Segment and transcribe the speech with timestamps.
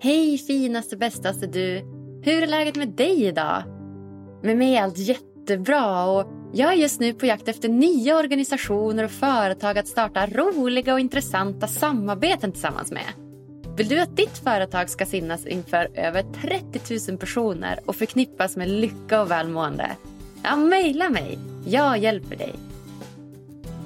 [0.00, 1.82] Hej finaste bästaste du!
[2.22, 3.62] Hur är läget med dig idag?
[4.42, 9.04] Med mig är allt jättebra och jag är just nu på jakt efter nya organisationer
[9.04, 13.04] och företag att starta roliga och intressanta samarbeten tillsammans med.
[13.76, 18.68] Vill du att ditt företag ska synas inför över 30 000 personer och förknippas med
[18.68, 19.90] lycka och välmående?
[20.42, 21.38] Ja, mejla mig.
[21.66, 22.54] Jag hjälper dig.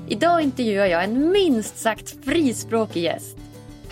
[0.09, 3.39] Idag intervjuar jag en minst sagt frispråkig gäst.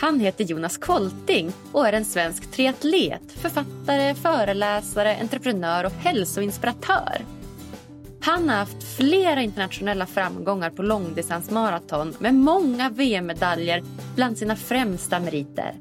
[0.01, 7.25] Han heter Jonas Kolting och är en svensk triatlet, författare, föreläsare, entreprenör och hälsoinspiratör.
[8.21, 13.83] Han har haft flera internationella framgångar på långdistansmaraton med många VM-medaljer
[14.15, 15.75] bland sina främsta meriter.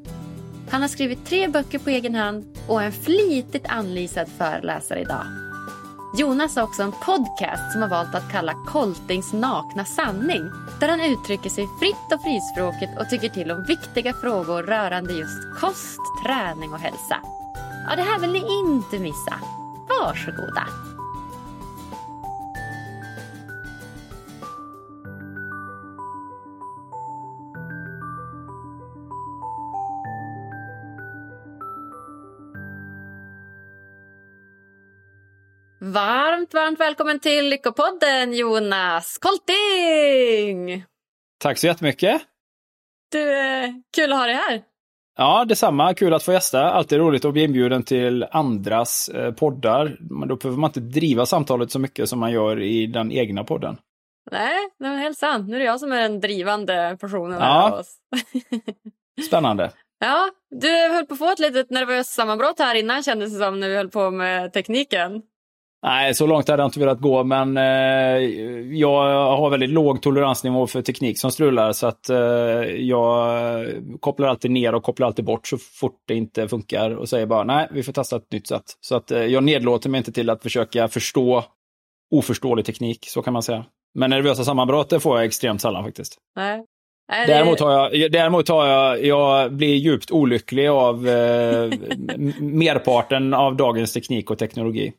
[0.69, 5.48] Han har skrivit tre böcker på egen hand och är en flitigt anlisad föreläsare idag.
[6.13, 10.49] Jonas har också en podcast som har valt att kalla Koltings nakna sanning
[10.79, 15.59] där han uttrycker sig fritt och frispråkigt och tycker till om viktiga frågor rörande just
[15.59, 17.17] kost, träning och hälsa.
[17.89, 19.39] Ja, det här vill ni inte missa.
[19.89, 20.88] Varsågoda!
[35.93, 40.83] Varmt, varmt välkommen till Lyckopodden Jonas Kolting!
[41.39, 42.21] Tack så jättemycket!
[43.11, 44.61] Du, eh, kul att ha dig här!
[45.17, 45.93] Ja, detsamma.
[45.93, 46.71] Kul att få gästa.
[46.71, 49.97] Alltid roligt att bli inbjuden till andras eh, poddar.
[50.27, 53.77] Då behöver man inte driva samtalet så mycket som man gör i den egna podden.
[54.31, 55.47] Nej, det är helt sant.
[55.49, 57.45] Nu är det jag som är den drivande personen Ja.
[57.71, 57.95] här oss.
[59.27, 59.71] Spännande.
[59.99, 63.59] ja, du höll på att få ett litet nervöst sammanbrott här innan kändes det som
[63.59, 65.21] när vi höll på med tekniken.
[65.83, 67.63] Nej, så långt hade jag inte velat gå, men eh,
[68.77, 72.17] jag har väldigt låg toleransnivå för teknik som strular, så att eh,
[72.75, 73.67] jag
[73.99, 77.43] kopplar alltid ner och kopplar alltid bort så fort det inte funkar och säger bara
[77.43, 78.63] nej, vi får testa ett nytt sätt.
[78.81, 81.43] Så att eh, jag nedlåter mig inte till att försöka förstå
[82.15, 83.65] oförståelig teknik, så kan man säga.
[83.95, 86.17] Men nervösa sammanbrott det får jag extremt sällan faktiskt.
[86.35, 86.65] Nej.
[87.11, 91.69] Nej, det- Däremot har jag, däremot har jag, jag blir djupt olycklig av eh,
[92.39, 94.93] merparten av dagens teknik och teknologi.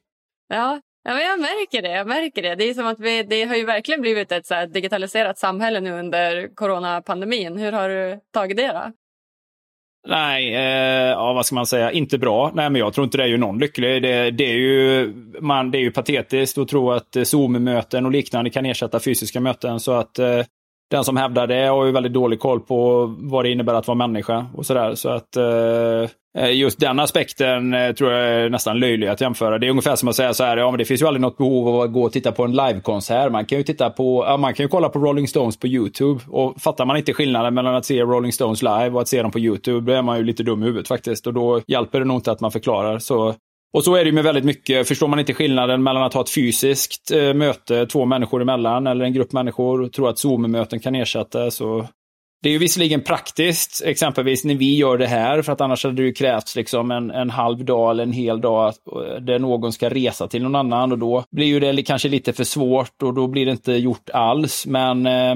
[0.50, 1.91] Ja, ja men jag märker det.
[1.91, 2.55] Jag märker det.
[2.55, 5.81] Det är som att vi, det har ju verkligen blivit ett så här digitaliserat samhälle
[5.81, 7.59] nu under coronapandemin.
[7.59, 8.93] Hur har du tagit det då?
[10.09, 12.50] Nej, eh, ja, vad ska man säga, inte bra.
[12.55, 14.03] Nej, men jag tror inte det är ju någon lycklig.
[14.03, 18.12] Det, det, är, ju, man, det är ju patetiskt att tro att eh, Zoom-möten och
[18.12, 19.81] liknande kan ersätta fysiska möten.
[19.81, 20.41] Så att eh,
[20.91, 23.98] den som hävdar det har ju väldigt dålig koll på vad det innebär att vara
[23.98, 24.95] människa och sådär.
[24.95, 29.59] Så att eh, Eh, just den aspekten eh, tror jag är nästan löjlig att jämföra.
[29.59, 31.36] Det är ungefär som att säga så här, ja men det finns ju aldrig något
[31.36, 33.32] behov av att gå och titta på en livekonsert.
[33.32, 36.21] Man kan ju titta på, ja, man kan ju kolla på Rolling Stones på YouTube.
[36.28, 39.30] Och fattar man inte skillnaden mellan att se Rolling Stones live och att se dem
[39.30, 41.27] på YouTube, då är man ju lite dum i huvudet faktiskt.
[41.27, 42.98] Och då hjälper det nog inte att man förklarar.
[42.98, 43.34] Så
[43.72, 44.88] och så är det ju med väldigt mycket.
[44.88, 49.04] Förstår man inte skillnaden mellan att ha ett fysiskt eh, möte två människor emellan eller
[49.04, 51.86] en grupp människor och tro att Zoom-möten kan ersätta så
[52.42, 55.97] det är ju visserligen praktiskt, exempelvis när vi gör det här, för att annars hade
[55.97, 59.72] det ju krävts liksom en, en halv dag eller en hel dag eh, där någon
[59.72, 63.15] ska resa till någon annan och då blir ju det kanske lite för svårt och
[63.15, 64.66] då blir det inte gjort alls.
[64.66, 65.34] Men eh,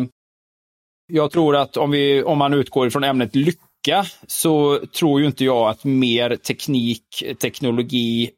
[1.13, 5.45] Jag tror att om, vi, om man utgår från ämnet lycka så tror ju inte
[5.45, 8.31] jag att mer teknik, teknologi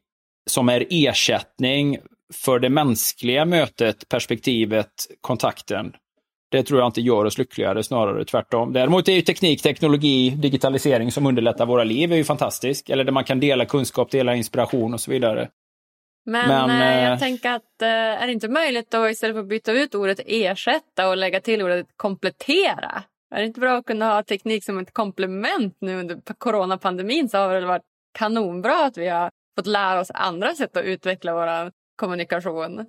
[0.49, 1.97] som är ersättning
[2.33, 4.91] för det mänskliga mötet, perspektivet,
[5.21, 5.93] kontakten.
[6.49, 8.73] Det tror jag inte gör oss lyckligare, snarare tvärtom.
[8.73, 12.89] Däremot är ju teknik, teknologi, digitalisering som underlättar våra liv är ju fantastisk.
[12.89, 15.49] Eller där man kan dela kunskap, dela inspiration och så vidare.
[16.25, 19.41] Men, Men eh, jag eh, tänker att eh, är det inte möjligt då istället för
[19.41, 23.03] att byta ut ordet ersätta och lägga till ordet komplettera?
[23.35, 27.37] Är det inte bra att kunna ha teknik som ett komplement nu under coronapandemin så
[27.37, 27.85] har det varit
[28.17, 32.85] kanonbra att vi har fått lära oss andra sätt att utveckla vår kommunikation.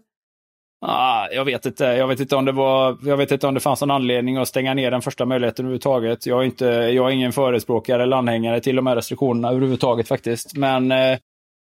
[0.81, 1.85] Ah, jag vet inte.
[1.85, 4.49] Jag vet inte, om det var, jag vet inte om det fanns någon anledning att
[4.49, 6.27] stänga ner den första möjligheten överhuvudtaget.
[6.27, 10.57] Jag är, inte, jag är ingen förespråkare eller anhängare till de här restriktionerna överhuvudtaget faktiskt.
[10.57, 11.19] Men eh,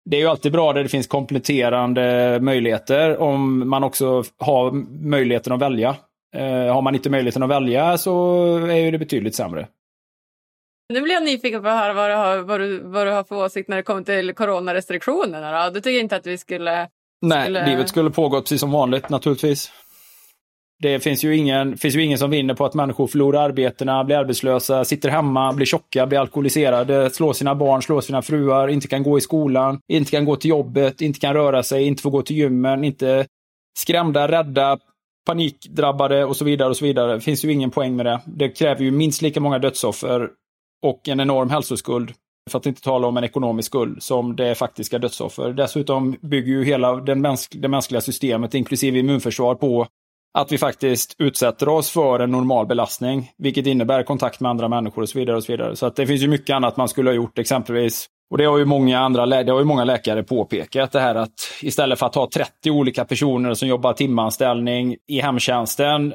[0.10, 4.72] det är ju alltid bra där det finns kompletterande möjligheter om man också har
[5.08, 5.96] möjligheten att välja.
[6.36, 9.68] Eh, har man inte möjligheten att välja så är det betydligt sämre.
[10.94, 13.24] Nu blir jag nyfiken på att höra vad du har, vad du, vad du har
[13.24, 15.66] för åsikt när det kommer till coronarestriktionerna.
[15.66, 15.74] Då.
[15.74, 16.90] Du tycker inte att vi skulle...
[17.24, 17.66] Nej, skulle...
[17.66, 19.72] livet skulle pågå precis som vanligt naturligtvis.
[20.80, 24.18] Det finns ju, ingen, finns ju ingen som vinner på att människor förlorar arbetena, blir
[24.18, 29.04] arbetslösa, sitter hemma, blir tjocka, blir alkoholiserade, slår sina barn, slår sina fruar, inte kan
[29.04, 32.22] gå i skolan, inte kan gå till jobbet, inte kan röra sig, inte får gå
[32.22, 33.26] till gymmen, inte
[33.80, 34.78] skrämda, rädda,
[35.26, 36.70] panikdrabbade och så vidare.
[36.70, 37.14] och så vidare.
[37.14, 38.22] Det finns ju ingen poäng med det.
[38.26, 40.30] Det kräver ju minst lika många dödsoffer
[40.82, 42.14] och en enorm hälsoskuld
[42.52, 45.54] för att inte tala om en ekonomisk skuld som det är faktiska dödsoffer.
[45.54, 49.88] Dessutom bygger ju hela den mänsk det mänskliga systemet, inklusive immunförsvar, på
[50.34, 55.02] att vi faktiskt utsätter oss för en normal belastning, vilket innebär kontakt med andra människor
[55.02, 55.38] och så vidare.
[55.38, 55.76] och Så vidare.
[55.76, 58.58] Så att det finns ju mycket annat man skulle ha gjort, exempelvis och det har
[58.58, 62.16] ju många andra det har ju många läkare påpekat det här att istället för att
[62.16, 66.14] ha 30 olika personer som jobbar timanställning i hemtjänsten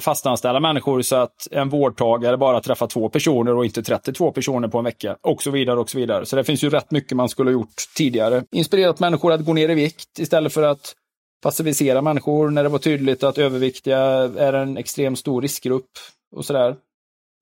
[0.00, 4.78] fastanställa människor så att en vårdtagare bara träffar två personer och inte 32 personer på
[4.78, 5.16] en vecka.
[5.20, 6.26] Och så vidare och så vidare.
[6.26, 8.44] Så det finns ju rätt mycket man skulle ha gjort tidigare.
[8.52, 10.94] Inspirerat människor att gå ner i vikt istället för att
[11.42, 13.98] passivisera människor när det var tydligt att överviktiga
[14.38, 15.90] är en extremt stor riskgrupp
[16.36, 16.76] och sådär.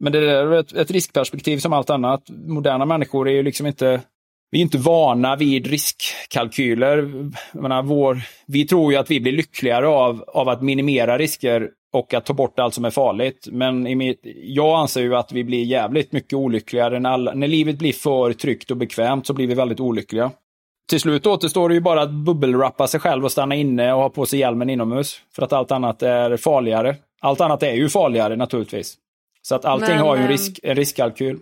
[0.01, 2.23] Men det är ett, ett riskperspektiv som allt annat.
[2.47, 4.01] Moderna människor är ju liksom inte
[4.51, 7.31] vi är inte vana vid riskkalkyler.
[7.53, 12.15] Menar, vår, vi tror ju att vi blir lyckligare av, av att minimera risker och
[12.15, 13.49] att ta bort allt som är farligt.
[13.53, 17.01] Men i mitt, jag anser ju att vi blir jävligt mycket olyckligare.
[17.01, 20.31] När, alla, när livet blir för tryggt och bekvämt så blir vi väldigt olyckliga.
[20.89, 24.11] Till slut återstår det ju bara att bubbelrappa sig själv och stanna inne och ha
[24.11, 25.21] på sig hjälmen inomhus.
[25.35, 26.97] För att allt annat är farligare.
[27.21, 28.97] Allt annat är ju farligare naturligtvis.
[29.43, 31.39] Så att allting Men, har ju en, risk, en riskkalkyl.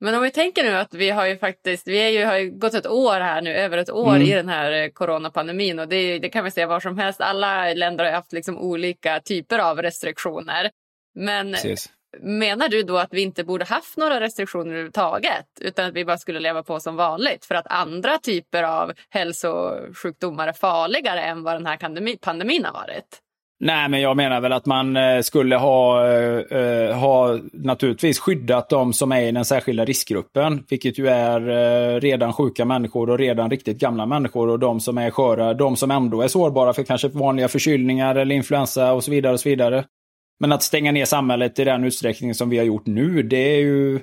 [0.00, 2.50] Men om vi tänker nu att vi har ju faktiskt, vi är ju, har ju
[2.50, 4.22] gått ett år här nu, över ett år mm.
[4.22, 7.20] i den här eh, coronapandemin och det, det kan vi säga var som helst.
[7.20, 10.70] Alla länder har haft liksom olika typer av restriktioner.
[11.14, 11.92] Men Precis.
[12.20, 16.18] menar du då att vi inte borde haft några restriktioner överhuvudtaget utan att vi bara
[16.18, 21.54] skulle leva på som vanligt för att andra typer av hälsosjukdomar är farligare än vad
[21.54, 23.20] den här pandemi, pandemin har varit?
[23.62, 28.68] Nej, men jag menar väl att man eh, skulle ha, eh, eh, ha naturligtvis skyddat
[28.68, 33.50] de som är i den särskilda riskgruppen, vilket ju är redan sjuka människor och redan
[33.50, 37.08] riktigt gamla människor och de som är sköra, de som ändå är sårbara för kanske
[37.08, 39.32] vanliga förkylningar eller influensa och så vidare.
[39.32, 39.84] och så vidare.
[40.40, 43.60] Men att stänga ner samhället i den utsträckning som vi har gjort nu, det är
[43.60, 44.00] ju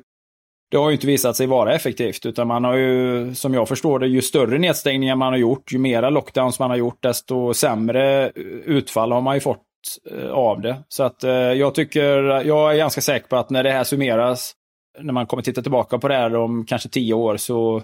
[0.70, 2.26] det har ju inte visat sig vara effektivt.
[2.26, 5.78] Utan man har ju, som jag förstår det, ju större nedstängningar man har gjort, ju
[5.78, 8.32] mera lockdowns man har gjort, desto sämre eh,
[8.66, 9.64] utfall har man ju fått
[10.12, 10.78] eh, av det.
[10.88, 14.54] Så att eh, jag tycker, jag är ganska säker på att när det här summeras,
[15.00, 17.82] när man kommer titta tillbaka på det här om kanske tio år, så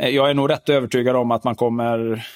[0.00, 2.26] jag är nog rätt övertygad om att man kommer,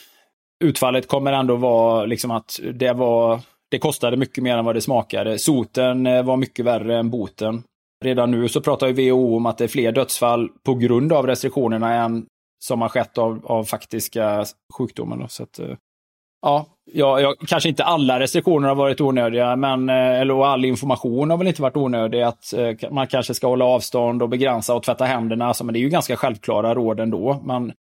[0.64, 3.40] utfallet kommer ändå vara liksom att det var,
[3.70, 5.38] det kostade mycket mer än vad det smakade.
[5.38, 7.62] Soten var mycket värre än boten.
[8.06, 11.26] Redan nu så pratar ju WHO om att det är fler dödsfall på grund av
[11.26, 12.26] restriktionerna än
[12.58, 14.44] som har skett av, av faktiska
[14.78, 15.26] sjukdomar.
[15.28, 15.76] Så att, eh,
[16.42, 21.30] ja, jag, jag, kanske inte alla restriktioner har varit onödiga, men eh, eller all information
[21.30, 22.22] har väl inte varit onödig.
[22.22, 25.46] Att eh, man kanske ska hålla avstånd och begränsa och tvätta händerna.
[25.46, 27.40] Alltså, men det är ju ganska självklara råd ändå.
[27.44, 27.72] Man,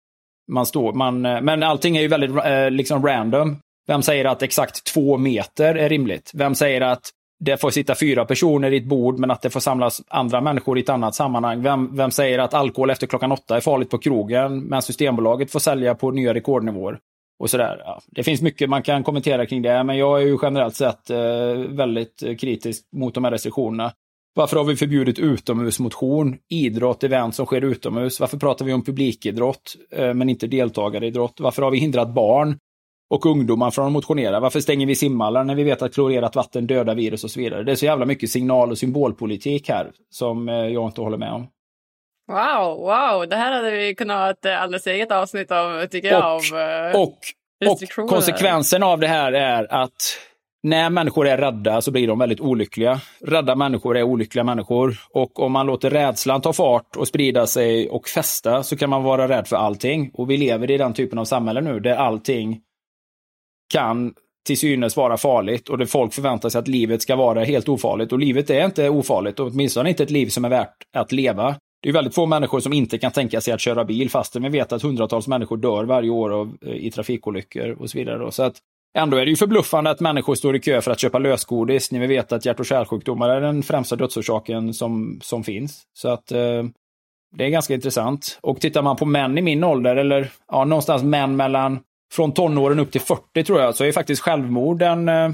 [0.52, 2.31] man står, man, men allting är ju väldigt
[2.73, 3.57] liksom random.
[3.87, 6.31] Vem säger att exakt två meter är rimligt?
[6.35, 7.11] Vem säger att
[7.45, 10.79] det får sitta fyra personer i ett bord men att det får samlas andra människor
[10.79, 11.63] i ett annat sammanhang.
[11.63, 15.61] Vem, vem säger att alkohol efter klockan åtta är farligt på krogen men Systembolaget får
[15.61, 16.99] sälja på nya rekordnivåer?
[17.39, 17.83] Och sådär.
[17.85, 21.11] Ja, det finns mycket man kan kommentera kring det men jag är ju generellt sett
[21.11, 21.19] eh,
[21.69, 23.93] väldigt eh, kritisk mot de här restriktionerna.
[24.35, 28.21] Varför har vi förbjudit utomhusmotion, idrott, event som sker utomhus?
[28.21, 31.41] Varför pratar vi om publikidrott eh, men inte deltagaridrott?
[31.41, 32.59] Varför har vi hindrat barn
[33.14, 34.40] och ungdomar från att motionera?
[34.40, 37.62] Varför stänger vi simhallar när vi vet att klorerat vatten dödar virus och så vidare?
[37.62, 41.33] Det är så jävla mycket signal och symbolpolitik här som eh, jag inte håller med
[41.33, 41.47] om.
[42.28, 46.37] Wow, wow, det här hade vi kunnat ha ett alldeles eget avsnitt av, tycker jag.
[46.37, 47.18] Och, av, eh, och,
[47.71, 50.18] och konsekvensen av det här är att
[50.64, 53.00] när människor är rädda så blir de väldigt olyckliga.
[53.21, 54.97] Rädda människor är olyckliga människor.
[55.11, 59.02] Och om man låter rädslan ta fart och sprida sig och fästa så kan man
[59.02, 60.11] vara rädd för allting.
[60.14, 62.61] Och vi lever i den typen av samhälle nu där allting
[63.73, 64.14] kan
[64.47, 68.12] till synes vara farligt och det folk förväntar sig att livet ska vara helt ofarligt.
[68.12, 71.56] Och livet är inte ofarligt, och åtminstone inte ett liv som är värt att leva.
[71.83, 74.49] Det är väldigt få människor som inte kan tänka sig att köra bil fastän vi
[74.49, 78.33] vet att hundratals människor dör varje år av, eh, i trafikolyckor och så vidare.
[78.33, 78.56] Så att
[78.97, 82.00] Ändå är det ju förbluffande att människor står i kö för att köpa lösgodis när
[82.00, 85.83] vi vet att hjärt och kärlsjukdomar är den främsta dödsorsaken som, som finns.
[85.92, 86.62] Så att eh,
[87.37, 88.38] det är ganska intressant.
[88.42, 91.80] Och tittar man på män i min ålder, eller ja, någonstans män mellan
[92.14, 95.30] från tonåren upp till 40 tror jag, så är faktiskt självmord den eh,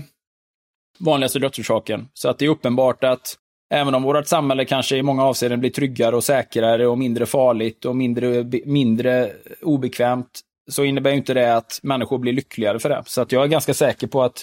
[0.98, 2.08] vanligaste dödsorsaken.
[2.14, 3.36] Så att det är uppenbart att
[3.70, 7.84] även om vårt samhälle kanske i många avseenden blir tryggare och säkrare och mindre farligt
[7.84, 9.32] och mindre, mindre
[9.62, 13.02] obekvämt, så innebär inte det att människor blir lyckligare för det.
[13.06, 14.42] Så att jag är ganska säker på att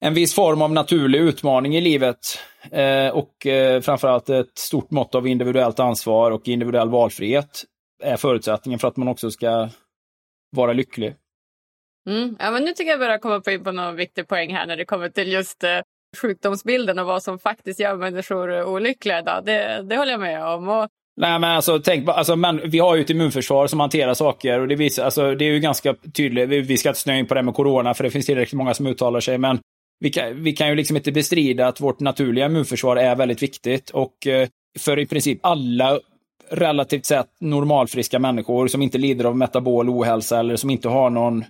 [0.00, 2.18] en viss form av naturlig utmaning i livet
[2.70, 7.64] eh, och eh, framförallt ett stort mått av individuellt ansvar och individuell valfrihet
[8.02, 9.68] är förutsättningen för att man också ska
[10.50, 11.14] vara lycklig.
[12.06, 12.36] Mm.
[12.38, 14.84] Ja, men nu tycker jag börjar komma in på någon viktig poäng här när det
[14.84, 15.80] kommer till just eh,
[16.16, 19.42] sjukdomsbilden och vad som faktiskt gör människor eh, olyckliga idag.
[19.44, 20.68] Det, det håller jag med om.
[20.68, 20.88] Och
[21.20, 24.68] Nej men alltså, tänk alltså, men, vi har ju ett immunförsvar som hanterar saker och
[24.68, 26.48] det, visar, alltså, det är ju ganska tydligt.
[26.48, 28.74] Vi, vi ska inte snöa in på det med corona för det finns tillräckligt många
[28.74, 29.38] som uttalar sig.
[29.38, 29.58] Men
[30.00, 33.90] vi kan, vi kan ju liksom inte bestrida att vårt naturliga immunförsvar är väldigt viktigt.
[33.90, 34.48] Och eh,
[34.78, 36.00] för i princip alla
[36.50, 41.44] relativt sett normalfriska människor som inte lider av metabol ohälsa eller som inte har någon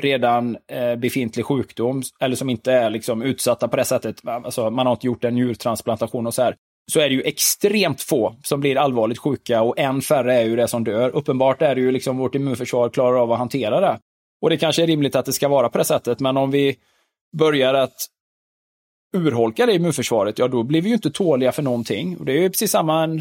[0.00, 4.28] redan eh, befintlig sjukdom eller som inte är liksom utsatta på det sättet.
[4.28, 6.56] Alltså, man har inte gjort en njurtransplantation och så här
[6.92, 10.56] så är det ju extremt få som blir allvarligt sjuka och än färre är ju
[10.56, 11.10] det som dör.
[11.10, 13.98] Uppenbart är det ju liksom vårt immunförsvar klarar av att hantera det.
[14.42, 16.76] Och det kanske är rimligt att det ska vara på det sättet, men om vi
[17.38, 18.06] börjar att
[19.16, 22.16] urholka det immunförsvaret, ja då blir vi ju inte tåliga för någonting.
[22.16, 23.20] Och det är ju precis samma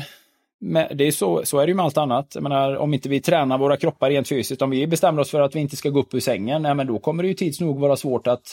[0.72, 2.32] det är så, så är det ju med allt annat.
[2.34, 5.42] Jag menar, om inte vi tränar våra kroppar rent fysiskt, om vi bestämmer oss för
[5.42, 7.60] att vi inte ska gå upp ur sängen, nej, men då kommer det ju tids
[7.60, 8.44] nog vara svårt att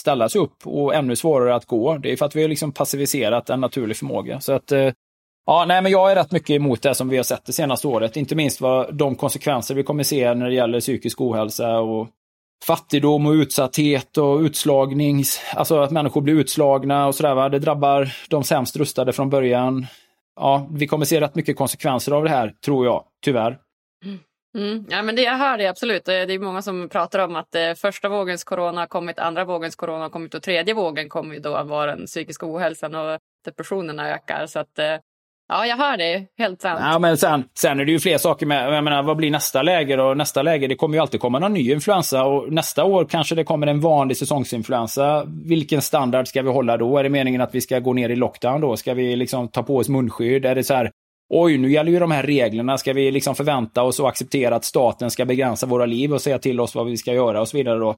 [0.00, 1.98] ställa sig upp och ännu svårare att gå.
[1.98, 4.40] Det är för att vi har liksom passiviserat en naturlig förmåga.
[4.40, 4.92] Så att, eh,
[5.46, 7.88] ja, nej, men jag är rätt mycket emot det som vi har sett det senaste
[7.88, 8.16] året.
[8.16, 12.08] Inte minst vad de konsekvenser vi kommer se när det gäller psykisk ohälsa och
[12.66, 15.24] fattigdom och utsatthet och utslagning.
[15.54, 17.48] Alltså att människor blir utslagna och sådär.
[17.48, 19.86] Det drabbar de sämst rustade från början.
[20.36, 23.58] Ja, vi kommer se rätt mycket konsekvenser av det här, tror jag, tyvärr.
[24.04, 24.18] Mm.
[24.58, 24.86] mm.
[24.88, 26.08] Ja, men det jag hör det absolut.
[26.08, 29.44] Eh, det är många som pratar om att eh, första vågens corona har kommit, andra
[29.44, 32.94] vågens corona har kommit och tredje vågen kommer ju då att vara den psykiska ohälsan
[32.94, 34.46] och depressionerna ökar.
[34.46, 34.96] Så att, eh,
[35.48, 36.26] ja, jag hör det.
[36.38, 36.80] Helt sant.
[36.82, 38.74] Ja, men sen, sen är det ju fler saker med.
[38.74, 40.14] Jag menar, vad blir nästa läge då?
[40.14, 43.44] Nästa läge, det kommer ju alltid komma någon ny influensa och nästa år kanske det
[43.44, 45.24] kommer en vanlig säsongsinfluensa.
[45.44, 46.98] Vilken standard ska vi hålla då?
[46.98, 48.76] Är det meningen att vi ska gå ner i lockdown då?
[48.76, 50.46] Ska vi liksom ta på oss munskydd?
[50.46, 50.90] Är det så här,
[51.28, 52.78] oj, nu gäller ju de här reglerna.
[52.78, 56.38] Ska vi liksom förvänta oss och acceptera att staten ska begränsa våra liv och säga
[56.38, 57.94] till oss vad vi ska göra och så vidare då?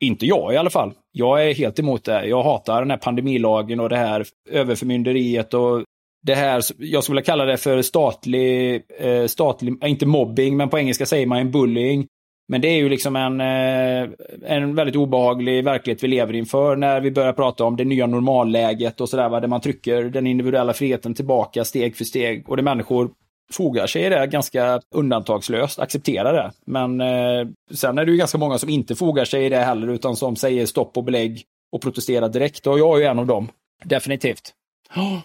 [0.00, 0.92] Inte jag i alla fall.
[1.12, 2.26] Jag är helt emot det.
[2.26, 5.82] Jag hatar den här pandemilagen och det här överförmynderiet och
[6.22, 10.78] det här, jag skulle vilja kalla det för statlig, eh, statlig, inte mobbing, men på
[10.78, 12.06] engelska säger man en bullying.
[12.48, 14.10] Men det är ju liksom en, eh,
[14.44, 19.00] en väldigt obehaglig verklighet vi lever inför när vi börjar prata om det nya normalläget
[19.00, 23.10] och sådär, där man trycker den individuella friheten tillbaka steg för steg och det människor
[23.52, 26.52] fogar sig i det ganska undantagslöst, accepterar det.
[26.66, 29.88] Men eh, sen är det ju ganska många som inte fogar sig i det heller,
[29.88, 32.66] utan som säger stopp och belägg och protesterar direkt.
[32.66, 33.48] Och jag är ju en av dem,
[33.84, 34.52] definitivt.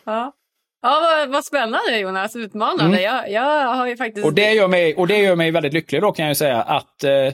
[0.05, 0.31] Ja.
[0.81, 2.83] Ja, vad, vad spännande Jonas, utmanande.
[2.83, 3.01] Mm.
[3.01, 4.25] Jag, jag har ju faktiskt...
[4.25, 7.03] Och det gör mig, och det gör mig väldigt lycklig då kan jag säga, att
[7.03, 7.33] eh,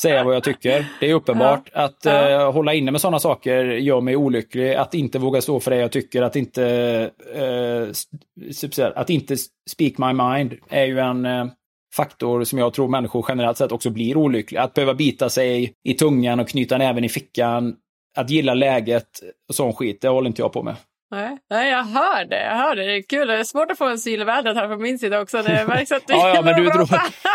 [0.00, 0.86] säga vad jag tycker.
[1.00, 1.70] Det är uppenbart.
[1.72, 1.82] Ja.
[1.82, 2.28] Att ja.
[2.30, 4.74] Eh, hålla inne med sådana saker gör mig olycklig.
[4.74, 6.64] Att inte våga stå för det jag tycker, att inte,
[7.34, 9.36] eh, att inte
[9.70, 11.46] speak my mind är ju en eh,
[11.96, 14.62] faktor som jag tror människor generellt sett också blir olyckliga.
[14.62, 17.76] Att behöva bita sig i tungan och knyta näven i fickan,
[18.16, 19.08] att gilla läget
[19.48, 20.76] och sån skit, det håller inte jag på med.
[21.10, 22.44] Nej, nej, jag hör det.
[22.44, 22.84] Jag hör det.
[22.84, 23.28] Det är kul.
[23.28, 25.42] Det är svårt att få en syl i vädret här från min sida också.
[25.42, 26.88] Det märks att du ja, ja, men du drog,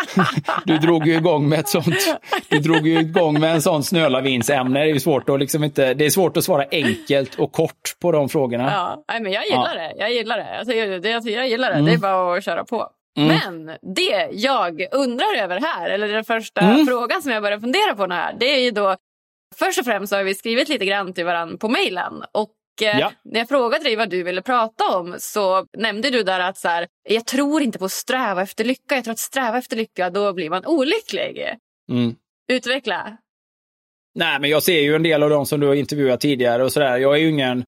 [0.66, 2.20] du drog ju igång med ett sånt.
[2.50, 4.84] Du drog ju igång med en sån snölavinsämne.
[4.84, 5.94] Det är svårt att liksom inte.
[5.94, 8.72] Det är svårt att svara enkelt och kort på de frågorna.
[8.72, 9.82] Ja, nej, men jag gillar ja.
[9.82, 9.94] det.
[9.98, 10.58] Jag gillar det.
[10.58, 11.76] Alltså, jag, jag, jag gillar det.
[11.76, 11.86] Mm.
[11.86, 12.90] Det är bara att köra på.
[13.18, 13.28] Mm.
[13.28, 16.86] Men det jag undrar över här, eller den första mm.
[16.86, 18.96] frågan som jag börjar fundera på nu här, det är ju då
[19.56, 22.24] Först och främst har vi skrivit lite grann till varandra på mejlen.
[22.32, 22.50] Och
[22.82, 23.12] ja.
[23.24, 26.68] när jag frågade dig vad du ville prata om så nämnde du där att så
[26.68, 28.96] här, jag tror inte på att sträva efter lycka.
[28.96, 31.46] Jag tror att sträva efter lycka, då blir man olycklig.
[31.92, 32.16] Mm.
[32.48, 33.18] Utveckla.
[34.16, 36.72] Nej, men jag ser ju en del av dem som du har intervjuat tidigare och
[36.72, 36.98] sådär.
[36.98, 37.64] Jag är ju ingen...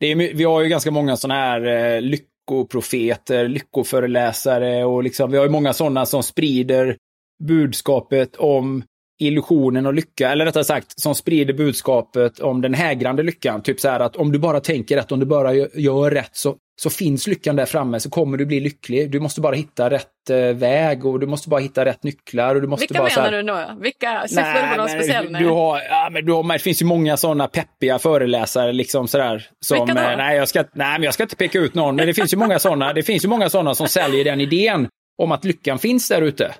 [0.00, 5.36] Det är, vi har ju ganska många sådana här eh, lyckoprofeter, lyckoföreläsare och liksom, vi
[5.36, 6.96] har ju många sådana som sprider
[7.44, 8.84] budskapet om
[9.18, 13.62] illusionen och lycka, eller rättare sagt som sprider budskapet om den hägrande lyckan.
[13.62, 16.56] Typ så här att om du bara tänker rätt, om du bara gör rätt så,
[16.82, 19.10] så finns lyckan där framme så kommer du bli lycklig.
[19.10, 22.54] Du måste bara hitta rätt eh, väg och du måste bara hitta rätt nycklar.
[22.54, 23.42] Och du måste Vilka bara, menar här, du
[23.74, 23.82] nu?
[23.82, 24.24] Vilka?
[24.28, 25.38] Du på något speciellt?
[25.38, 29.48] Du har, ja, men du har, det finns ju många sådana peppiga föreläsare liksom sådär.
[29.64, 30.10] Som, Vilka då?
[30.10, 32.32] Eh, nej, jag ska, nej, men jag ska inte peka ut någon, men det finns
[32.32, 32.92] ju många sådana.
[32.92, 34.88] Det finns ju många sådana som säljer den idén
[35.22, 36.54] om att lyckan finns där ute.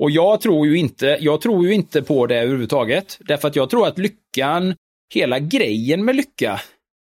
[0.00, 3.18] Och jag tror ju inte, jag tror ju inte på det överhuvudtaget.
[3.20, 4.74] Därför att jag tror att lyckan,
[5.14, 6.60] hela grejen med lycka,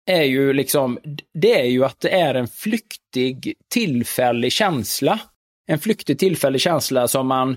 [0.06, 0.98] är ju liksom,
[1.34, 5.20] det är ju att det är en flyktig, tillfällig känsla.
[5.66, 7.56] En flyktig, tillfällig känsla som man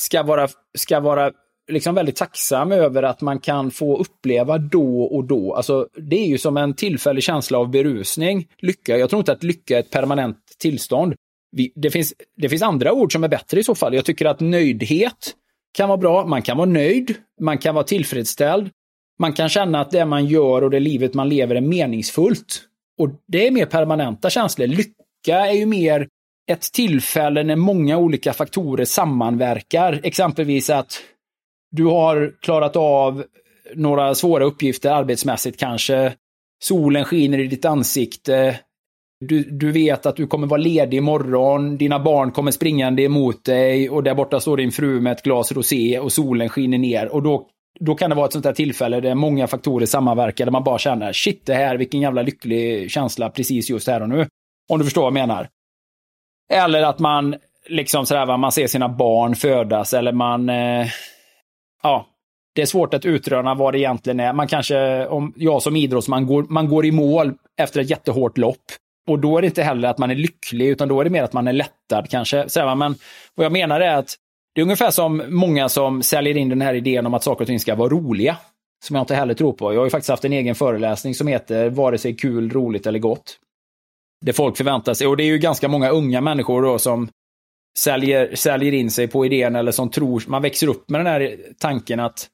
[0.00, 0.48] ska vara,
[0.78, 1.30] ska vara
[1.70, 5.54] liksom väldigt tacksam över att man kan få uppleva då och då.
[5.54, 8.98] Alltså, det är ju som en tillfällig känsla av berusning, lycka.
[8.98, 11.14] Jag tror inte att lycka är ett permanent tillstånd
[11.52, 13.94] vi, det, finns, det finns andra ord som är bättre i så fall.
[13.94, 15.34] Jag tycker att nöjdhet
[15.72, 16.26] kan vara bra.
[16.26, 18.70] Man kan vara nöjd, man kan vara tillfredsställd.
[19.18, 22.62] Man kan känna att det man gör och det livet man lever är meningsfullt.
[22.98, 24.66] Och det är mer permanenta känslor.
[24.66, 26.08] Lycka är ju mer
[26.50, 30.00] ett tillfälle när många olika faktorer sammanverkar.
[30.02, 31.02] Exempelvis att
[31.70, 33.24] du har klarat av
[33.74, 36.14] några svåra uppgifter arbetsmässigt kanske.
[36.62, 38.58] Solen skiner i ditt ansikte.
[39.28, 43.90] Du, du vet att du kommer vara ledig imorgon, dina barn kommer springande emot dig
[43.90, 47.08] och där borta står din fru med ett glas rosé och solen skiner ner.
[47.08, 47.46] Och då,
[47.80, 50.78] då kan det vara ett sånt där tillfälle där många faktorer sammanverkar där man bara
[50.78, 54.26] känner shit det här, vilken jävla lycklig känsla precis just här och nu.
[54.68, 55.48] Om du förstår vad jag menar.
[56.52, 57.36] Eller att man
[57.68, 60.48] liksom sådär, man ser sina barn födas eller man...
[60.48, 60.86] Eh,
[61.82, 62.06] ja,
[62.54, 64.32] det är svårt att utröna vad det egentligen är.
[64.32, 68.62] Man kanske, om jag som idrottsman går, man går i mål efter ett jättehårt lopp.
[69.08, 71.22] Och då är det inte heller att man är lycklig, utan då är det mer
[71.22, 72.48] att man är lättad kanske.
[72.48, 72.94] Så men
[73.34, 74.16] vad jag menar är att
[74.54, 77.46] det är ungefär som många som säljer in den här idén om att saker och
[77.46, 78.36] ting ska vara roliga.
[78.84, 79.72] Som jag inte heller tror på.
[79.72, 82.98] Jag har ju faktiskt haft en egen föreläsning som heter Vare sig kul, roligt eller
[82.98, 83.38] gott.
[84.24, 87.08] Det folk förväntar sig, och det är ju ganska många unga människor då som
[87.78, 91.36] säljer, säljer in sig på idén eller som tror, man växer upp med den här
[91.58, 92.28] tanken att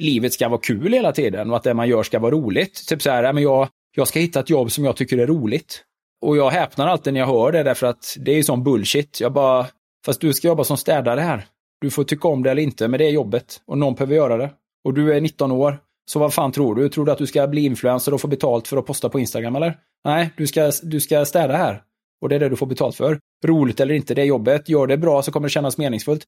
[0.00, 2.88] livet ska vara kul hela tiden och att det man gör ska vara roligt.
[2.88, 5.84] Typ så här, men jag, jag ska hitta ett jobb som jag tycker är roligt.
[6.26, 9.20] Och jag häpnar alltid när jag hör det därför att det är ju sån bullshit.
[9.20, 9.66] Jag bara,
[10.06, 11.46] fast du ska jobba som städare här.
[11.80, 14.36] Du får tycka om det eller inte, men det är jobbet och någon behöver göra
[14.36, 14.50] det.
[14.84, 15.78] Och du är 19 år,
[16.10, 16.88] så vad fan tror du?
[16.88, 19.56] Tror du att du ska bli influencer och få betalt för att posta på Instagram
[19.56, 19.76] eller?
[20.04, 21.82] Nej, du ska, du ska städa här.
[22.20, 23.18] Och det är det du får betalt för.
[23.44, 24.68] Roligt eller inte, det är jobbet.
[24.68, 26.24] Gör det bra så kommer det kännas meningsfullt.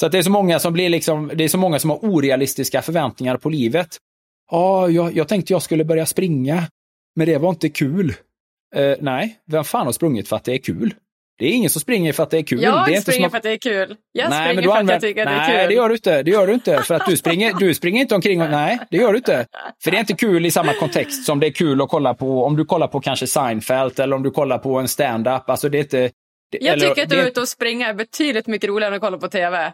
[0.00, 2.04] Så att det är så många som blir liksom, det är så många som har
[2.04, 3.96] orealistiska förväntningar på livet.
[4.50, 6.62] Ja, jag, jag tänkte jag skulle börja springa,
[7.16, 8.14] men det var inte kul.
[8.76, 10.94] Uh, nej, vem fan har sprungit för att det är kul?
[11.38, 12.62] Det är ingen som springer för att det är kul.
[12.62, 13.30] Jag det är springer som...
[13.30, 13.96] för att det är kul.
[14.12, 15.56] Jag nej, springer för att jag tycker att det är kul.
[15.56, 16.22] Nej, det gör du inte.
[16.22, 16.82] Det gör du inte.
[16.82, 18.50] För att du springer, du springer inte omkring och...
[18.50, 19.46] Nej, det gör du inte.
[19.84, 22.44] För det är inte kul i samma kontext som det är kul att kolla på,
[22.44, 25.50] om du kollar på kanske Seinfeld eller om du kollar på en stand-up.
[25.50, 26.10] Alltså det är inte...
[26.50, 28.96] Det, jag eller, tycker att du är ute och springa är betydligt mycket roligare än
[28.96, 29.72] att kolla på TV.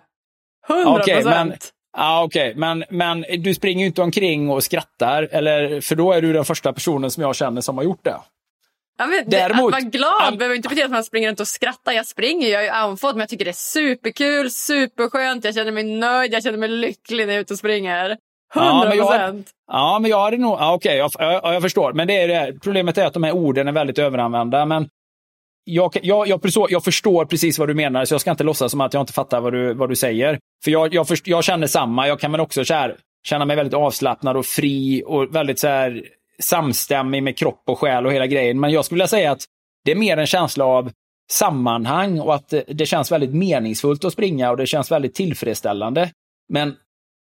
[0.68, 1.70] 100 procent!
[1.96, 2.61] Ja, okej, okay.
[2.61, 6.44] men, men du springer ju inte omkring och skrattar, eller, för då är du den
[6.44, 8.16] första personen som jag känner som har gjort det.
[8.98, 10.37] Ja, men Däremot, att vara glad all...
[10.38, 11.92] behöver inte betyda att man springer runt och skrattar.
[11.92, 15.44] Jag springer, jag är andfådd, men jag tycker det är superkul, superskönt.
[15.44, 18.16] Jag känner mig nöjd, jag känner mig lycklig när jag är ute och springer.
[18.54, 19.50] 100 procent.
[19.66, 20.52] Ja, ja, men jag hade nog...
[20.52, 21.92] Ja, Okej, okay, jag, jag, jag, förstår.
[21.92, 22.61] Men det är det.
[22.61, 24.66] problemet är att de här orden är väldigt överanvända.
[24.66, 24.88] Men
[25.64, 28.80] jag, jag, jag, jag, förstår precis vad du menar, så jag ska inte låtsas som
[28.80, 30.38] att jag inte fattar vad du, vad du säger.
[30.64, 32.09] För jag, jag, först, jag känner samma.
[32.09, 35.68] Jag kan väl också så här, känna mig väldigt avslappnad och fri och väldigt så
[35.68, 36.02] här
[36.38, 38.61] samstämmig med kropp och själ och hela grejen.
[38.61, 39.44] Men jag skulle vilja säga att
[39.85, 40.90] det är mer en känsla av
[41.33, 46.11] sammanhang och att det känns väldigt meningsfullt att springa och det känns väldigt tillfredsställande.
[46.49, 46.75] Men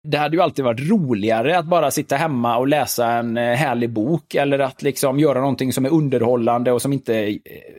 [0.04, 3.90] det hade ju alltid varit roligare att bara sitta hemma och läsa en eh, härlig
[3.90, 7.14] bok eller att liksom göra någonting som är underhållande och som inte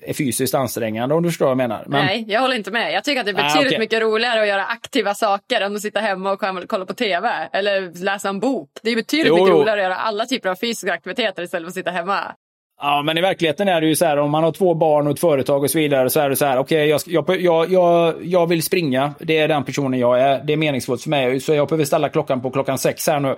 [0.02, 1.84] är fysiskt ansträngande om du förstår vad jag menar.
[1.88, 2.06] Men...
[2.06, 2.94] Nej, jag håller inte med.
[2.94, 3.80] Jag tycker att det är ah, betydligt ah, okay.
[3.80, 8.04] mycket roligare att göra aktiva saker än att sitta hemma och kolla på TV eller
[8.04, 8.70] läsa en bok.
[8.84, 11.70] Det är betydligt jo, mycket roligare att göra alla typer av fysiska aktiviteter istället för
[11.70, 12.36] att sitta hemma.
[12.82, 15.14] Ja, men i verkligheten är det ju så här om man har två barn och
[15.14, 18.26] ett företag och så vidare så är det så här, okej, okay, jag, jag, jag,
[18.26, 19.14] jag vill springa.
[19.20, 20.44] Det är den personen jag är.
[20.44, 21.40] Det är meningsfullt för mig.
[21.40, 23.36] Så jag behöver ställa klockan på klockan sex här nu.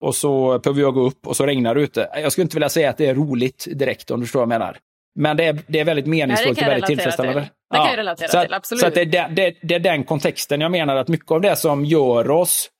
[0.00, 2.08] Och så behöver jag gå upp och så regnar det ute.
[2.14, 4.60] Jag skulle inte vilja säga att det är roligt direkt om du förstår vad jag
[4.60, 4.76] menar.
[5.18, 7.40] Men det är, det är väldigt meningsfullt och väldigt tillfredsställande.
[7.40, 7.50] Till.
[7.70, 8.80] Det kan jag relatera så till, absolut.
[8.80, 11.84] Så det, är, det, det är den kontexten jag menar att mycket av det som
[11.84, 12.70] gör oss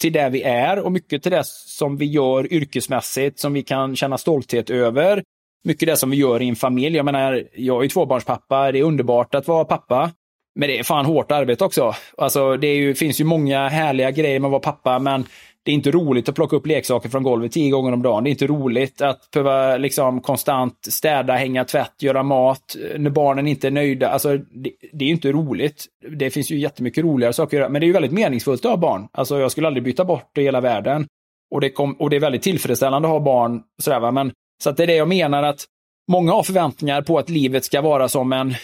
[0.00, 3.96] till det vi är och mycket till det som vi gör yrkesmässigt, som vi kan
[3.96, 5.22] känna stolthet över.
[5.64, 6.96] Mycket det som vi gör i en familj.
[6.96, 10.10] Jag menar, jag är ju tvåbarnspappa, det är underbart att vara pappa.
[10.54, 11.94] Men det är fan hårt arbete också.
[12.16, 15.24] Alltså, det ju, finns ju många härliga grejer med att vara pappa, men
[15.62, 18.24] det är inte roligt att plocka upp leksaker från golvet tio gånger om dagen.
[18.24, 23.46] Det är inte roligt att behöva liksom konstant städa, hänga tvätt, göra mat när barnen
[23.46, 24.08] inte är nöjda.
[24.08, 25.86] Alltså, det, det är inte roligt.
[26.18, 28.70] Det finns ju jättemycket roligare saker att göra, men det är ju väldigt meningsfullt att
[28.70, 29.08] ha barn.
[29.12, 31.06] Alltså, jag skulle aldrig byta bort det i hela världen.
[31.50, 33.62] Och det, kom, och det är väldigt tillfredsställande att ha barn.
[33.82, 34.10] Sådär, va?
[34.10, 35.64] Men, så att det är det jag menar att
[36.10, 38.54] många har förväntningar på att livet ska vara som en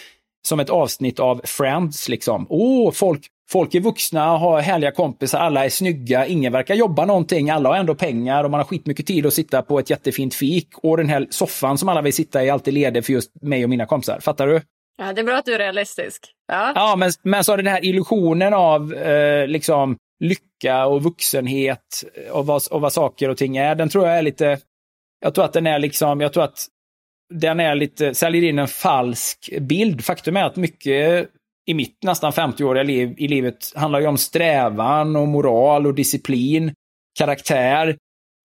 [0.47, 2.09] som ett avsnitt av Friends.
[2.09, 2.45] Liksom.
[2.49, 7.49] Åh, folk, folk är vuxna, har härliga kompisar, alla är snygga, ingen verkar jobba någonting,
[7.49, 10.67] alla har ändå pengar och man har skitmycket tid att sitta på ett jättefint fik.
[10.77, 13.63] Och den här soffan som alla vill sitta i är alltid ledig för just mig
[13.63, 14.19] och mina kompisar.
[14.19, 14.61] Fattar du?
[14.97, 16.25] Ja, det är bra att du är realistisk.
[16.47, 22.45] Ja, ja men, men så den här illusionen av eh, liksom lycka och vuxenhet och
[22.45, 24.57] vad, och vad saker och ting är, den tror jag är lite...
[25.25, 26.67] Jag tror att den är liksom, jag tror att
[27.33, 30.03] den är lite, säljer in en falsk bild.
[30.03, 31.29] Faktum är att mycket
[31.65, 36.73] i mitt nästan 50-åriga liv i livet handlar ju om strävan och moral och disciplin,
[37.19, 37.97] karaktär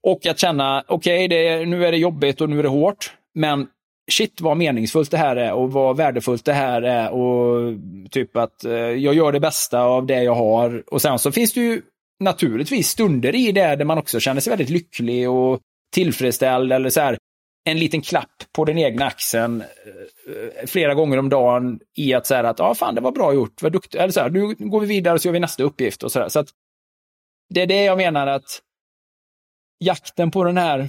[0.07, 3.67] och att känna, okej, okay, nu är det jobbigt och nu är det hårt, men
[4.13, 7.75] shit vad meningsfullt det här är och vad värdefullt det här är och
[8.11, 10.83] typ att eh, jag gör det bästa av det jag har.
[10.87, 11.83] Och sen så finns det ju
[12.21, 15.61] naturligtvis stunder i det där man också känner sig väldigt lycklig och
[15.95, 17.19] tillfredsställd eller så här
[17.65, 22.49] en liten klapp på den egna axeln eh, flera gånger om dagen i att säga
[22.49, 24.81] att ja, ah, fan, det var bra gjort, vad duktig, eller så här, nu går
[24.81, 26.29] vi vidare och så gör vi nästa uppgift och så där.
[26.29, 26.49] Så att
[27.55, 28.63] det är det jag menar att
[29.79, 30.89] jakten på den här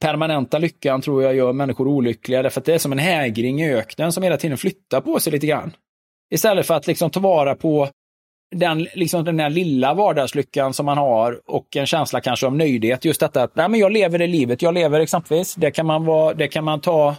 [0.00, 3.74] permanenta lyckan tror jag gör människor olyckliga, därför att det är som en hägring i
[3.74, 5.76] öknen som hela tiden flyttar på sig lite grann.
[6.30, 7.88] Istället för att liksom ta vara på
[8.54, 13.04] den, liksom den här lilla vardagslyckan som man har och en känsla kanske av nöjdhet.
[13.04, 15.54] Just detta att nej, men jag lever det livet jag lever exempelvis.
[15.54, 17.16] Det kan man, vara, det kan man ta.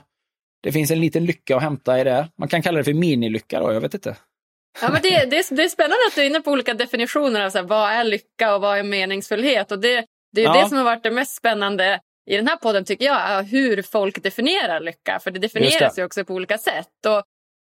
[0.64, 2.28] Det finns en liten lycka att hämta i det.
[2.38, 4.16] Man kan kalla det för minilycka då, jag vet inte.
[4.82, 7.46] Ja, men det, det, är, det är spännande att du är inne på olika definitioner
[7.46, 9.72] av så här, vad är lycka och vad är meningsfullhet.
[9.72, 10.62] Och det, det är ja.
[10.64, 12.00] det som har varit det mest spännande
[12.32, 15.20] i den här podden tycker jag, hur folk definierar lycka.
[15.20, 16.02] För det definieras det.
[16.02, 17.06] ju också på olika sätt.
[17.08, 17.24] Och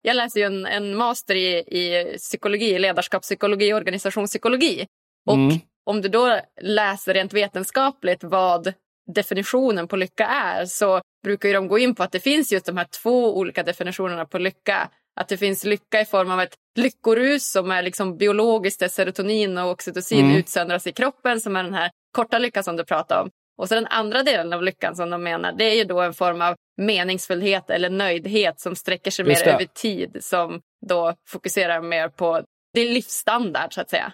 [0.06, 4.86] jag läser ju en, en master i, i psykologi, ledarskapspsykologi och organisationspsykologi.
[5.26, 5.58] Och mm.
[5.84, 8.72] om du då läser rent vetenskapligt vad
[9.14, 12.76] definitionen på lycka är så brukar de gå in på att det finns just de
[12.76, 14.90] här två olika definitionerna på lycka.
[15.20, 19.58] Att det finns lycka i form av ett lyckorus som är liksom biologiskt där serotonin
[19.58, 20.36] och oxytocin mm.
[20.36, 23.30] utsöndras i kroppen som är den här korta lyckan som du pratar om.
[23.58, 26.14] Och så den andra delen av lyckan som de menar, det är ju då en
[26.14, 32.08] form av meningsfullhet eller nöjdhet som sträcker sig mer över tid, som då fokuserar mer
[32.08, 32.42] på
[32.74, 34.12] din livsstandard så att säga.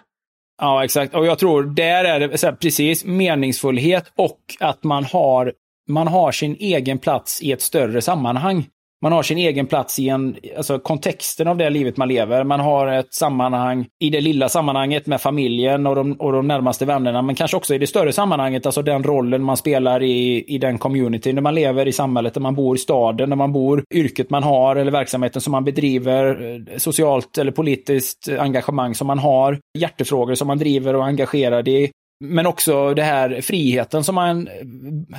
[0.61, 1.15] Ja, exakt.
[1.15, 5.53] Och jag tror där är det här, precis meningsfullhet och att man har,
[5.89, 8.67] man har sin egen plats i ett större sammanhang.
[9.03, 12.43] Man har sin egen plats i en, alltså kontexten av det livet man lever.
[12.43, 16.85] Man har ett sammanhang i det lilla sammanhanget med familjen och de, och de närmaste
[16.85, 20.57] vännerna, men kanske också i det större sammanhanget, alltså den rollen man spelar i, i
[20.57, 23.83] den community, när man lever i samhället, där man bor i staden, där man bor,
[23.93, 29.19] yrket man har eller verksamheten som man bedriver, eh, socialt eller politiskt engagemang som man
[29.19, 31.91] har, hjärtefrågor som man driver och engagerar engagerad i,
[32.23, 34.49] men också det här friheten som man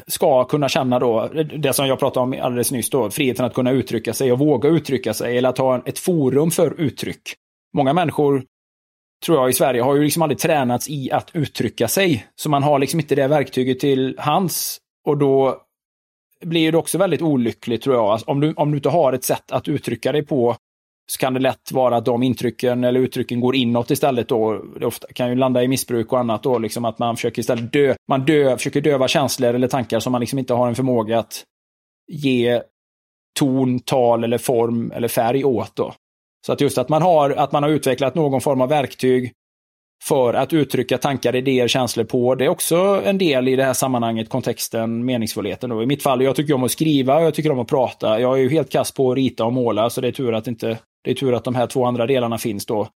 [0.07, 1.31] ska kunna känna då.
[1.57, 3.11] Det som jag pratade om alldeles nyss då.
[3.11, 6.81] Friheten att kunna uttrycka sig och våga uttrycka sig eller att ha ett forum för
[6.81, 7.23] uttryck.
[7.75, 8.45] Många människor,
[9.27, 12.27] tror jag, i Sverige har ju liksom aldrig tränats i att uttrycka sig.
[12.35, 14.79] Så man har liksom inte det verktyget till hands.
[15.07, 15.61] Och då
[16.45, 18.05] blir det också väldigt olyckligt tror jag.
[18.05, 20.57] Alltså, om du, om du inte har ett sätt att uttrycka dig på
[21.13, 24.63] så kan det lätt vara att de intrycken eller uttrycken går inåt istället då.
[24.81, 27.73] Det ofta kan ju landa i missbruk och annat då, liksom att man försöker istället
[27.73, 31.19] dö, man dö, försöker döva känslor eller tankar som man liksom inte har en förmåga
[31.19, 31.45] att
[32.09, 32.63] ge
[33.39, 35.95] ton, tal eller form eller färg åt då.
[36.47, 39.33] Så att just att man har, att man har utvecklat någon form av verktyg
[40.05, 42.35] för att uttrycka tankar, idéer, känslor på.
[42.35, 45.71] Det är också en del i det här sammanhanget, kontexten, meningsfullheten.
[45.71, 45.83] Då.
[45.83, 48.21] I mitt fall, jag tycker om att skriva och jag tycker om att prata.
[48.21, 50.47] Jag är ju helt kass på att rita och måla, så det är tur att
[50.47, 52.89] inte det är tur att de här två andra delarna finns då.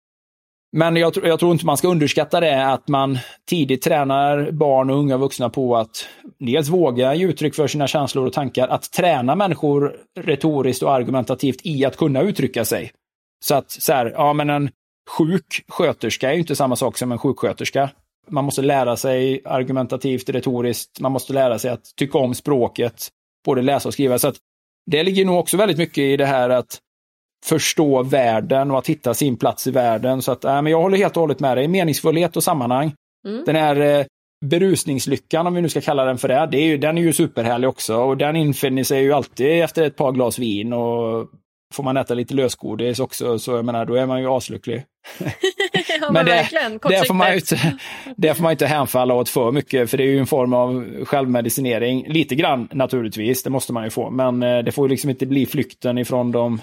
[0.72, 4.98] Men jag, jag, tror inte man ska underskatta det, att man tidigt tränar barn och
[4.98, 9.34] unga vuxna på att dels våga ge uttryck för sina känslor och tankar, att träna
[9.34, 12.92] människor retoriskt och argumentativt i att kunna uttrycka sig.
[13.44, 14.70] Så att så här, ja men en
[15.18, 17.90] sjuk sköterska är ju inte samma sak som en sjuksköterska.
[18.28, 23.08] Man måste lära sig argumentativt, retoriskt, man måste lära sig att tycka om språket,
[23.44, 24.18] både läsa och skriva.
[24.18, 24.36] Så att
[24.90, 26.80] det ligger nog också väldigt mycket i det här att
[27.46, 30.22] förstå världen och att hitta sin plats i världen.
[30.22, 31.68] Så att, äh, men jag håller helt och hållet med dig.
[31.68, 32.92] Meningsfullhet och sammanhang.
[33.28, 33.44] Mm.
[33.44, 34.06] Den här eh,
[34.44, 37.12] berusningslyckan, om vi nu ska kalla den för det, det är ju, den är ju
[37.12, 37.96] superhärlig också.
[37.96, 41.30] Och den infinner sig ju alltid efter ett par glas vin och
[41.74, 44.84] får man äta lite lösgodis också, så jag menar, då är man ju aslycklig.
[46.00, 46.48] ja, men det,
[46.88, 47.78] det, får man ju inte,
[48.16, 50.86] det får man inte hänfalla åt för mycket, för det är ju en form av
[51.04, 52.06] självmedicinering.
[52.08, 55.46] Lite grann naturligtvis, det måste man ju få, men eh, det får liksom inte bli
[55.46, 56.60] flykten ifrån de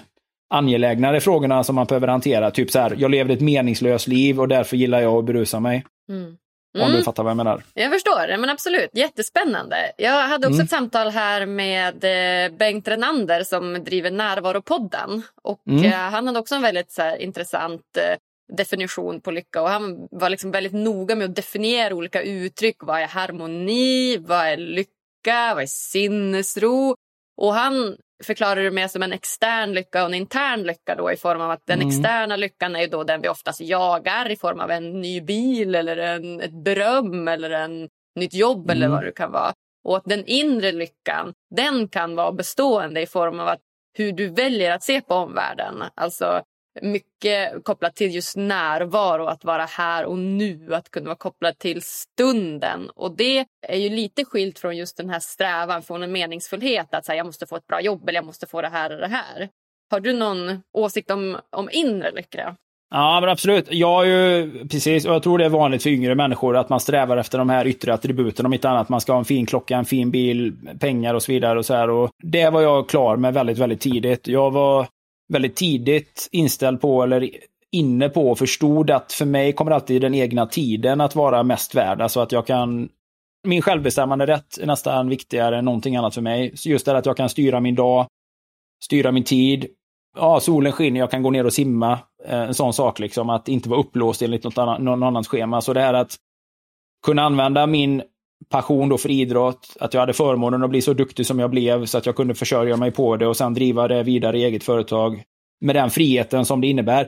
[0.54, 2.50] angelägnare frågorna som man behöver hantera.
[2.50, 5.84] Typ så här, jag lever ett meningslöst liv och därför gillar jag att berusa mig.
[6.08, 6.36] Mm.
[6.76, 6.86] Mm.
[6.86, 7.62] Om du fattar vad jag menar.
[7.74, 8.90] Jag förstår, men absolut.
[8.92, 9.76] Jättespännande.
[9.96, 10.64] Jag hade också mm.
[10.64, 15.22] ett samtal här med eh, Bengt Renander som driver Närvaropodden.
[15.42, 15.84] Och mm.
[15.84, 18.16] Eh, han hade också en väldigt så här, intressant eh,
[18.56, 19.62] definition på lycka.
[19.62, 22.76] Och han var liksom väldigt noga med att definiera olika uttryck.
[22.80, 24.16] Vad är harmoni?
[24.16, 25.54] Vad är lycka?
[25.54, 26.96] Vad är sinnesro?
[27.36, 31.16] Och han förklarar det mer som en extern lycka och en intern lycka då i
[31.16, 31.88] form av att den mm.
[31.88, 35.96] externa lyckan är då den vi oftast jagar i form av en ny bil eller
[35.96, 38.76] en, ett beröm eller en nytt jobb mm.
[38.76, 39.52] eller vad det kan vara.
[39.84, 43.60] Och att den inre lyckan, den kan vara bestående i form av att
[43.96, 45.82] hur du väljer att se på omvärlden.
[45.94, 46.42] Alltså
[46.82, 51.82] mycket kopplat till just närvaro, att vara här och nu, att kunna vara kopplad till
[51.82, 52.90] stunden.
[52.94, 57.04] Och det är ju lite skilt från just den här strävan från en meningsfullhet, att
[57.04, 59.08] säga jag måste få ett bra jobb eller jag måste få det här och det
[59.08, 59.48] här.
[59.90, 62.56] Har du någon åsikt om, om inre lycka?
[62.90, 63.66] Ja, men absolut.
[63.70, 66.80] Jag är ju, precis, och jag tror det är vanligt för yngre människor att man
[66.80, 68.88] strävar efter de här yttre attributen, om inte annat.
[68.88, 71.58] Man ska ha en fin klocka, en fin bil, pengar och så vidare.
[71.58, 71.90] Och så här.
[71.90, 74.28] Och det var jag klar med väldigt, väldigt tidigt.
[74.28, 74.86] Jag var
[75.28, 77.30] väldigt tidigt inställd på eller
[77.72, 81.74] inne på och förstod att för mig kommer alltid den egna tiden att vara mest
[81.74, 82.00] värd.
[82.00, 82.88] Alltså att jag kan
[83.44, 86.56] min självbestämmande rätt är nästan viktigare än någonting annat för mig.
[86.56, 88.06] Så just det att jag kan styra min dag,
[88.84, 89.66] styra min tid.
[90.16, 91.98] Ja, solen skiner, jag kan gå ner och simma.
[92.26, 95.60] Eh, en sån sak liksom, att inte vara upplåst enligt något annat, någon annans schema.
[95.60, 96.16] Så det här att
[97.06, 98.02] kunna använda min
[98.48, 101.86] passion då för idrott, att jag hade förmånen att bli så duktig som jag blev
[101.86, 104.64] så att jag kunde försörja mig på det och sen driva det vidare i eget
[104.64, 105.22] företag.
[105.60, 107.06] Med den friheten som det innebär.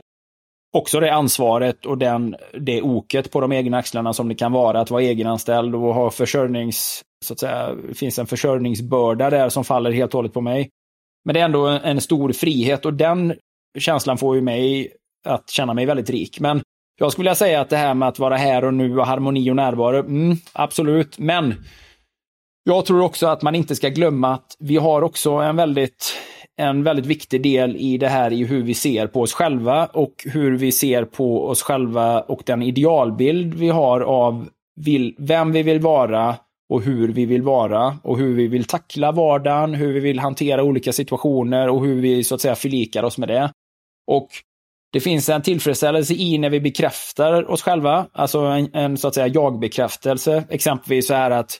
[0.77, 4.79] Också det ansvaret och den, det oket på de egna axlarna som det kan vara
[4.79, 7.03] att vara egenanställd och ha försörjnings...
[7.25, 10.69] Så att säga, det finns en försörjningsbörda där som faller helt och hållet på mig.
[11.25, 13.33] Men det är ändå en, en stor frihet och den
[13.79, 14.93] känslan får ju mig
[15.27, 16.39] att känna mig väldigt rik.
[16.39, 16.61] Men
[16.97, 19.51] jag skulle vilja säga att det här med att vara här och nu och harmoni
[19.51, 21.19] och närvaro, mm, absolut.
[21.19, 21.55] Men
[22.63, 26.13] jag tror också att man inte ska glömma att vi har också en väldigt,
[26.57, 30.13] en väldigt viktig del i det här i hur vi ser på oss själva och
[30.25, 35.63] hur vi ser på oss själva och den idealbild vi har av vill, vem vi
[35.63, 36.35] vill vara
[36.69, 40.63] och hur vi vill vara och hur vi vill tackla vardagen, hur vi vill hantera
[40.63, 43.51] olika situationer och hur vi så att säga förlikar oss med det.
[44.07, 44.29] Och
[44.93, 49.15] det finns en tillfredsställelse i när vi bekräftar oss själva, alltså en, en så att
[49.15, 50.43] säga jag-bekräftelse.
[50.49, 51.59] Exempelvis så här att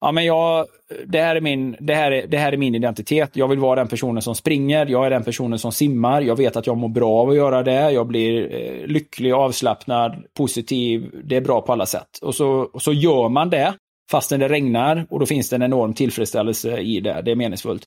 [0.00, 0.66] ja, men jag,
[1.06, 3.30] det, här är min, det, här är, det här är min identitet.
[3.32, 6.56] Jag vill vara den personen som springer, jag är den personen som simmar, jag vet
[6.56, 11.36] att jag mår bra av att göra det, jag blir eh, lycklig, avslappnad, positiv, det
[11.36, 12.18] är bra på alla sätt.
[12.22, 13.74] Och så, och så gör man det
[14.10, 17.82] fastän det regnar och då finns det en enorm tillfredsställelse i det, det är meningsfullt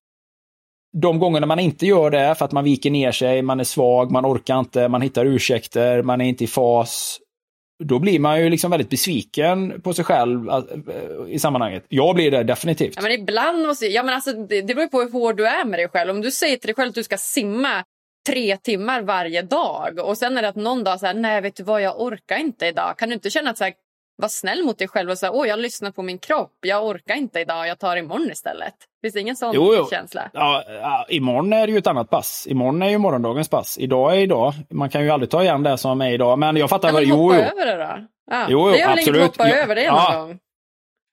[1.02, 4.12] de gångerna man inte gör det för att man viker ner sig, man är svag,
[4.12, 7.20] man orkar inte, man hittar ursäkter, man är inte i fas.
[7.84, 10.64] Då blir man ju liksom väldigt besviken på sig själv eh,
[11.28, 11.86] i sammanhanget.
[11.90, 12.94] Jag blir det definitivt.
[12.96, 15.66] Ja, men ibland måste, ja, men alltså, det, det beror på hur hård du är
[15.66, 16.12] med dig själv.
[16.12, 17.84] Om du säger till dig själv att du ska simma
[18.28, 21.56] tre timmar varje dag och sen är det att någon dag så här, nej vet
[21.56, 22.98] du vad, jag orkar inte idag.
[22.98, 23.74] Kan du inte känna att så här,
[24.18, 27.16] var snäll mot dig själv och säga åh jag lyssnar på min kropp, jag orkar
[27.16, 28.74] inte idag, jag tar imorgon istället.
[29.02, 29.88] Finns det ingen sån jo, jo.
[29.90, 30.30] känsla?
[30.34, 32.48] Ja, ja, imorgon är det ju ett annat pass.
[32.50, 33.78] Imorgon är ju morgondagens pass.
[33.78, 34.54] Idag är idag.
[34.70, 36.40] Man kan ju aldrig ta igen det som är idag.
[36.40, 36.88] Men jag fattar.
[36.88, 37.42] Ja, men jo, hoppa jo.
[37.42, 38.08] över det då?
[38.32, 40.14] Ja, jo, jo, det är väl inget hoppa ja, över det ja.
[40.14, 40.40] någon gång?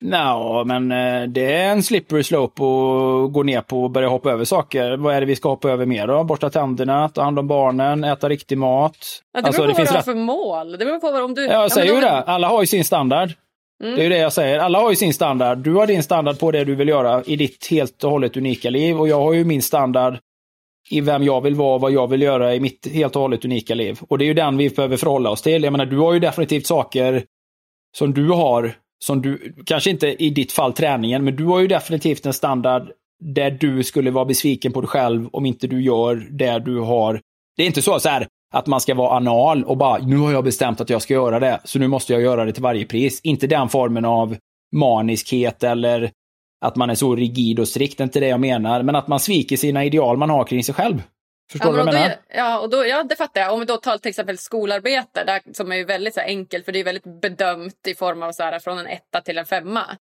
[0.04, 4.30] Nej, men eh, det är en slippery slope att gå ner på och börja hoppa
[4.30, 4.96] över saker.
[4.96, 6.24] Vad är det vi ska hoppa över mer då?
[6.24, 8.96] Borsta tänderna, ta hand om barnen, äta riktig mat.
[9.32, 10.72] Ja, det beror alltså, på vad du har för mål.
[10.72, 11.44] Det beror på vad om du...
[11.44, 12.10] Ja, jag säger ju det.
[12.10, 13.32] Alla har ju sin standard.
[13.82, 13.94] Mm.
[13.94, 14.58] Det är ju det jag säger.
[14.58, 15.58] Alla har ju sin standard.
[15.58, 18.70] Du har din standard på det du vill göra i ditt helt och hållet unika
[18.70, 20.18] liv och jag har ju min standard
[20.90, 23.44] i vem jag vill vara och vad jag vill göra i mitt helt och hållet
[23.44, 23.98] unika liv.
[24.08, 25.64] Och det är ju den vi behöver förhålla oss till.
[25.64, 27.24] Jag menar, du har ju definitivt saker
[27.96, 31.66] som du har, som du, kanske inte i ditt fall träningen, men du har ju
[31.66, 32.90] definitivt en standard
[33.24, 37.20] där du skulle vara besviken på dig själv om inte du gör det du har.
[37.56, 40.32] Det är inte så, så här, att man ska vara anal och bara, nu har
[40.32, 42.84] jag bestämt att jag ska göra det, så nu måste jag göra det till varje
[42.84, 43.20] pris.
[43.20, 44.36] Inte den formen av
[44.76, 46.10] maniskhet eller
[46.64, 49.08] att man är så rigid och strikt, det är inte det jag menar, men att
[49.08, 51.02] man sviker sina ideal man har kring sig själv.
[51.52, 52.16] Förstår ja, du vad jag då, menar?
[52.28, 53.52] Ja, och då, ja, det fattar jag.
[53.52, 56.72] Om vi då tar till exempel skolarbete, där, som är väldigt så här, enkelt för
[56.72, 59.96] det är väldigt bedömt i form av så här, från en etta till en femma.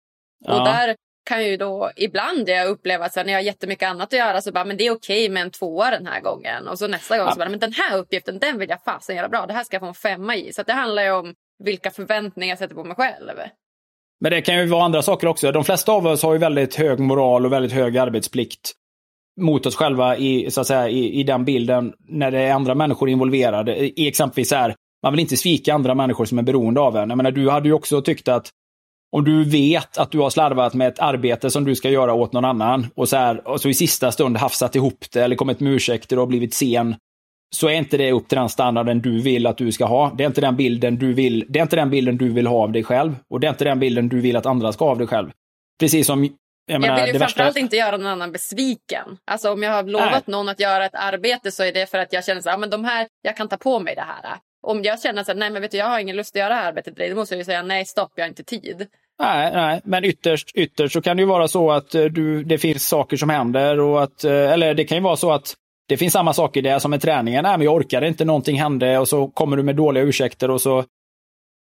[0.45, 0.59] Ja.
[0.59, 3.89] Och där kan ju då ibland jag uppleva att så här, när jag har jättemycket
[3.89, 6.69] annat att göra så bara, men det är okej med en tvåa den här gången.
[6.69, 9.29] Och så nästa gång så bara, men den här uppgiften den vill jag fasen göra
[9.29, 9.47] bra.
[9.47, 10.53] Det här ska jag få en femma i.
[10.53, 11.35] Så det handlar ju om
[11.65, 13.31] vilka förväntningar jag sätter på mig själv.
[14.21, 15.53] Men det kan ju vara andra saker också.
[15.53, 18.73] De flesta av oss har ju väldigt hög moral och väldigt hög arbetsplikt
[19.41, 22.75] mot oss själva i, så att säga, i, i den bilden när det är andra
[22.75, 24.01] människor involverade.
[24.01, 27.09] I exempelvis så här, man vill inte svika andra människor som är beroende av en.
[27.09, 28.51] Jag menar, du hade ju också tyckt att
[29.13, 32.33] om du vet att du har slarvat med ett arbete som du ska göra åt
[32.33, 35.61] någon annan och så, här, och så i sista stund hafsat ihop det eller kommit
[35.61, 36.95] med ursäkter och blivit sen.
[37.55, 40.15] Så är inte det upp till den standarden du vill att du ska ha.
[40.17, 42.57] Det är inte den bilden du vill, det är inte den bilden du vill ha
[42.63, 43.15] av dig själv.
[43.31, 45.31] Och det är inte den bilden du vill att andra ska ha av dig själv.
[45.81, 46.29] Precis som
[46.71, 47.37] jag, Jag menar, vill ju det värsta...
[47.37, 49.19] framförallt inte göra någon annan besviken.
[49.25, 50.23] Alltså om jag har lovat Nej.
[50.27, 52.71] någon att göra ett arbete så är det för att jag känner så här, men
[52.71, 54.37] de här, jag kan ta på mig det här.
[54.63, 56.49] Om jag känner så här, nej men vet du, jag har ingen lust att göra
[56.49, 58.87] det här arbetet då måste jag ju säga nej, stopp, jag har inte tid.
[59.23, 62.59] Nej, nej, men ytterst, ytterst så kan det ju vara så att eh, du, det
[62.59, 65.55] finns saker som händer och att, eh, eller det kan ju vara så att
[65.89, 67.43] det finns samma saker där som med träningen.
[67.43, 70.61] Nej, men jag orkade inte, någonting hände och så kommer du med dåliga ursäkter och
[70.61, 70.85] så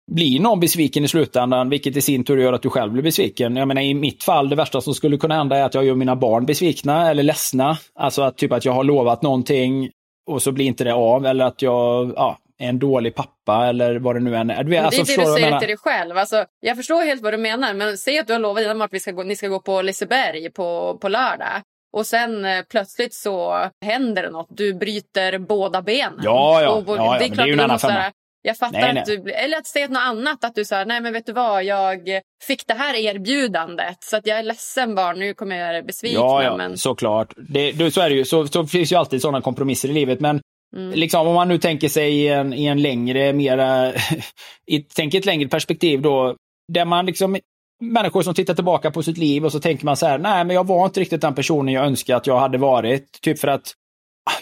[0.10, 3.56] blir någon besviken i slutändan, vilket i sin tur gör att du själv blir besviken.
[3.56, 5.95] Jag menar i mitt fall, det värsta som skulle kunna hända är att jag gör
[5.95, 7.78] mina barn besvikna eller ledsna.
[7.95, 9.89] Alltså att typ att jag har lovat någonting
[10.30, 14.00] och så blir inte det av eller att jag ja, är en dålig pappa eller
[14.00, 14.63] vad det nu än är.
[14.63, 16.17] Du alltså, det är det förstår du säger till dig själv.
[16.17, 18.93] Alltså, jag förstår helt vad du menar, men säg att du har lovat dina att
[18.93, 21.62] vi ska gå, ni ska gå på Liseberg på, på lördag.
[21.93, 24.48] Och sen eh, plötsligt så händer det något.
[24.50, 26.19] Du bryter båda benen.
[26.24, 26.69] Ja, ja.
[26.69, 28.12] Och, Ja, ja, det är klart det är ju en annan femma.
[28.41, 29.02] Jag fattar Nej, nej.
[29.02, 30.43] att du blir- Eller att säga något annat.
[30.43, 31.99] Att du säger nej men vet du vad, jag
[32.47, 33.97] fick det här erbjudandet.
[33.99, 36.19] Så att jag är ledsen barn, nu kommer jag göra besvikna.
[36.19, 36.78] Ja, ja men...
[36.78, 37.34] såklart.
[37.38, 38.25] Det, det, så är det ju.
[38.25, 40.19] Så, så finns ju alltid sådana kompromisser i livet.
[40.19, 40.41] Men
[40.75, 40.91] Mm.
[40.91, 43.93] liksom, om man nu tänker sig i en, i en längre, mera,
[44.67, 46.36] i, tänk ett längre perspektiv då.
[46.73, 47.38] Där man liksom,
[47.82, 50.56] människor som tittar tillbaka på sitt liv och så tänker man så här, nej men
[50.56, 53.21] jag var inte riktigt den personen jag önskade att jag hade varit.
[53.21, 53.73] Typ för att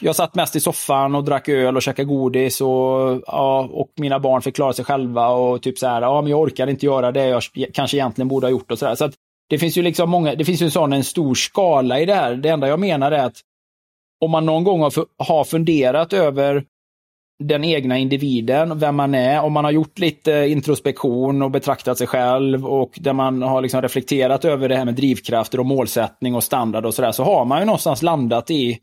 [0.01, 4.19] jag satt mest i soffan och drack öl och käkade godis och, ja, och mina
[4.19, 7.11] barn fick klara sig själva och typ så här, ja men jag orkade inte göra
[7.11, 8.95] det jag kanske egentligen borde ha gjort och så där.
[8.95, 9.13] Så att
[9.49, 12.15] det finns ju liksom många, det finns ju en sån en stor skala i det
[12.15, 12.35] här.
[12.35, 13.37] Det enda jag menar är att
[14.25, 16.63] om man någon gång har, har funderat över
[17.43, 22.07] den egna individen, vem man är, om man har gjort lite introspektion och betraktat sig
[22.07, 26.43] själv och där man har liksom reflekterat över det här med drivkrafter och målsättning och
[26.43, 28.79] standard och sådär, så har man ju någonstans landat i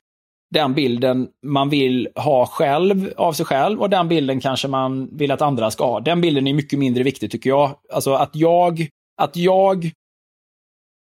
[0.54, 5.30] den bilden man vill ha själv av sig själv och den bilden kanske man vill
[5.30, 6.00] att andra ska ha.
[6.00, 7.76] Den bilden är mycket mindre viktig tycker jag.
[7.92, 8.88] Alltså att jag,
[9.22, 9.90] att jag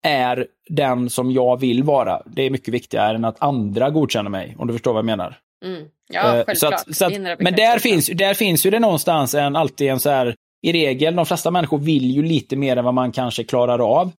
[0.06, 2.22] är den som jag vill vara.
[2.26, 5.38] Det är mycket viktigare än att andra godkänner mig, om du förstår vad jag menar.
[5.64, 5.84] Mm.
[6.12, 6.58] Ja, självklart.
[6.58, 10.00] så att, så att, men där finns, där finns ju det någonstans en, alltid en
[10.00, 13.44] så här, i regel, de flesta människor vill ju lite mer än vad man kanske
[13.44, 14.12] klarar av.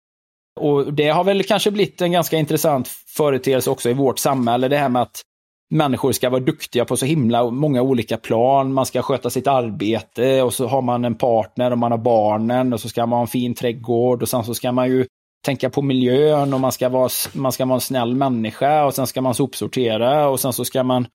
[0.60, 4.76] Och det har väl kanske blivit en ganska intressant företeelse också i vårt samhälle, det
[4.76, 5.22] här med att
[5.70, 8.72] människor ska vara duktiga på så himla många olika plan.
[8.72, 12.72] Man ska sköta sitt arbete och så har man en partner och man har barnen
[12.72, 15.06] och så ska man ha en fin trädgård och sen så ska man ju
[15.46, 19.06] tänka på miljön och man ska vara, man ska vara en snäll människa och sen
[19.06, 21.06] ska man sopsortera och sen så ska man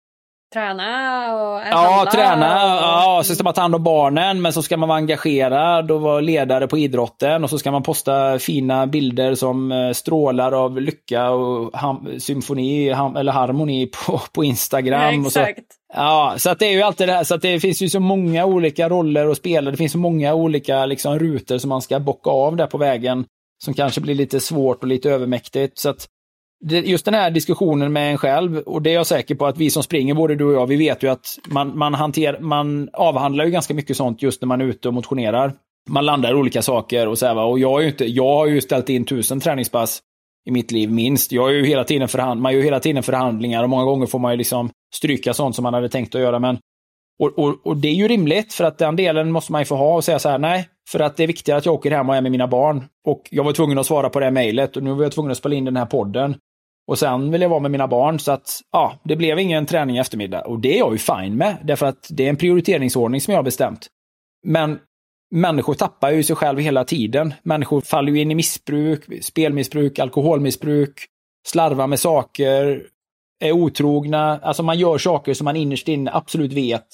[0.54, 2.76] Träna och Ja, träna.
[2.76, 5.92] och- Ja, så ska man ta hand om barnen, men så ska man vara engagerad
[5.92, 7.44] och vara ledare på idrotten.
[7.44, 11.72] Och så ska man posta fina bilder som eh, strålar av lycka och
[12.20, 15.14] symfoni eller harmoni på, på Instagram.
[15.22, 15.40] Ja, och så.
[15.40, 15.68] exakt.
[15.94, 17.24] Ja, så att det är ju alltid det här.
[17.24, 19.72] Så att det finns ju så många olika roller att spela.
[19.72, 23.26] Det finns så många olika liksom, rutor som man ska bocka av där på vägen.
[23.64, 25.80] Som kanske blir lite svårt och lite övermäktigt.
[25.80, 26.08] Så att
[26.66, 29.70] just den här diskussionen med en själv, och det är jag säker på att vi
[29.70, 33.46] som springer, både du och jag, vi vet ju att man, man, hanter, man avhandlar
[33.46, 35.54] ju ganska mycket sånt just när man är ute och motionerar.
[35.90, 37.44] Man landar i olika saker och så här, va?
[37.44, 40.02] och jag, är ju inte, jag har ju ställt in tusen träningspass
[40.48, 41.32] i mitt liv minst.
[41.32, 44.06] Jag är ju hela tiden förhand, man gör ju hela tiden förhandlingar och många gånger
[44.06, 46.40] får man ju liksom stryka sånt som man hade tänkt att göra.
[46.40, 46.58] Men,
[47.20, 49.76] och, och, och det är ju rimligt för att den delen måste man ju få
[49.76, 52.10] ha och säga så här, nej, för att det är viktigare att jag åker hem
[52.10, 52.86] och är med mina barn.
[53.08, 55.32] Och jag var tvungen att svara på det här mejlet och nu var jag tvungen
[55.32, 56.36] att spela in den här podden.
[56.88, 59.96] Och sen vill jag vara med mina barn så att ja, det blev ingen träning
[59.96, 60.42] i eftermiddag.
[60.42, 63.38] Och det är jag ju fine med, därför att det är en prioriteringsordning som jag
[63.38, 63.88] har bestämt.
[64.46, 64.80] Men
[65.32, 67.34] människor tappar ju sig själv hela tiden.
[67.44, 71.06] Människor faller ju in i missbruk, spelmissbruk, alkoholmissbruk,
[71.48, 72.84] slarvar med saker,
[73.40, 74.40] är otrogna.
[74.40, 76.88] Alltså man gör saker som man innerst inne absolut vet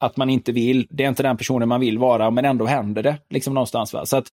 [0.00, 0.86] att man inte vill.
[0.90, 3.18] Det är inte den personen man vill vara, men ändå händer det.
[3.30, 3.92] Liksom någonstans.
[3.92, 4.06] Va?
[4.06, 4.26] Så att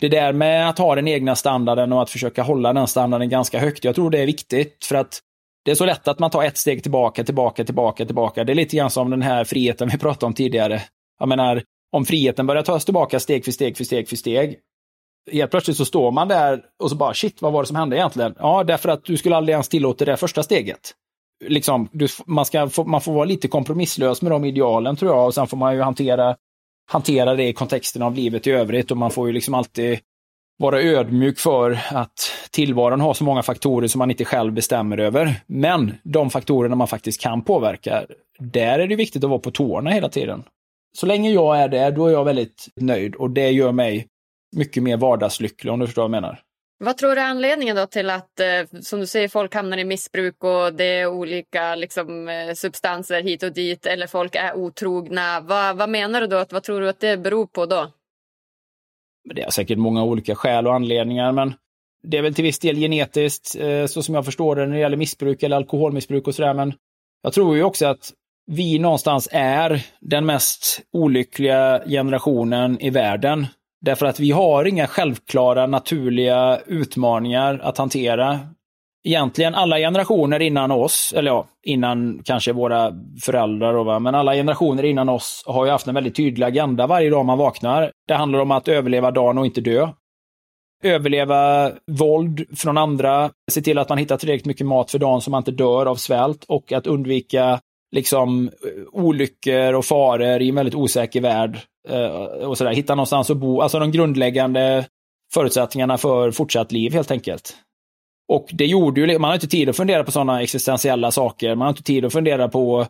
[0.00, 3.58] det där med att ha den egna standarden och att försöka hålla den standarden ganska
[3.58, 4.84] högt, jag tror det är viktigt.
[4.84, 5.20] För att
[5.64, 8.44] det är så lätt att man tar ett steg tillbaka, tillbaka, tillbaka, tillbaka.
[8.44, 10.82] Det är lite grann som den här friheten vi pratade om tidigare.
[11.18, 14.58] Jag menar, om friheten börjar tas tillbaka steg för steg för steg för steg.
[15.32, 17.96] Helt plötsligt så står man där och så bara shit, vad var det som hände
[17.96, 18.34] egentligen?
[18.38, 20.94] Ja, därför att du skulle aldrig ens tillåta det första steget.
[21.44, 25.34] Liksom, du, man, ska, man får vara lite kompromisslös med de idealen tror jag och
[25.34, 26.36] sen får man ju hantera,
[26.90, 29.98] hantera det i kontexten av livet i övrigt och man får ju liksom alltid
[30.58, 35.34] vara ödmjuk för att tillvaron har så många faktorer som man inte själv bestämmer över.
[35.46, 38.06] Men de faktorerna man faktiskt kan påverka,
[38.38, 40.42] där är det viktigt att vara på tårna hela tiden.
[40.98, 44.06] Så länge jag är där, då är jag väldigt nöjd och det gör mig
[44.56, 46.40] mycket mer vardagslycklig om du förstår vad jag menar.
[46.82, 49.84] Vad tror du är anledningen då till att, eh, som du säger, folk hamnar i
[49.84, 55.40] missbruk och det är olika liksom, eh, substanser hit och dit eller folk är otrogna?
[55.40, 56.44] Vad, vad menar du då?
[56.50, 57.92] Vad tror du att det beror på då?
[59.34, 61.54] Det är säkert många olika skäl och anledningar, men
[62.02, 64.80] det är väl till viss del genetiskt, eh, så som jag förstår det, när det
[64.80, 66.54] gäller missbruk eller alkoholmissbruk och sådär.
[66.54, 66.74] Men
[67.22, 68.12] jag tror ju också att
[68.46, 73.46] vi någonstans är den mest olyckliga generationen i världen.
[73.80, 78.40] Därför att vi har inga självklara naturliga utmaningar att hantera.
[79.04, 83.98] Egentligen alla generationer innan oss, eller ja, innan kanske våra föräldrar, då, va?
[83.98, 87.38] men alla generationer innan oss har ju haft en väldigt tydlig agenda varje dag man
[87.38, 87.92] vaknar.
[88.08, 89.88] Det handlar om att överleva dagen och inte dö.
[90.82, 95.30] Överleva våld från andra, se till att man hittar tillräckligt mycket mat för dagen så
[95.30, 97.60] man inte dör av svält och att undvika
[97.92, 98.50] liksom
[98.92, 101.58] olyckor och faror i en väldigt osäker värld.
[101.88, 102.72] Eh, och sådär.
[102.72, 104.86] Hitta någonstans att bo, alltså de grundläggande
[105.34, 107.56] förutsättningarna för fortsatt liv helt enkelt.
[108.28, 111.54] Och det gjorde ju, man har inte tid att fundera på sådana existentiella saker.
[111.54, 112.86] Man har inte tid att fundera på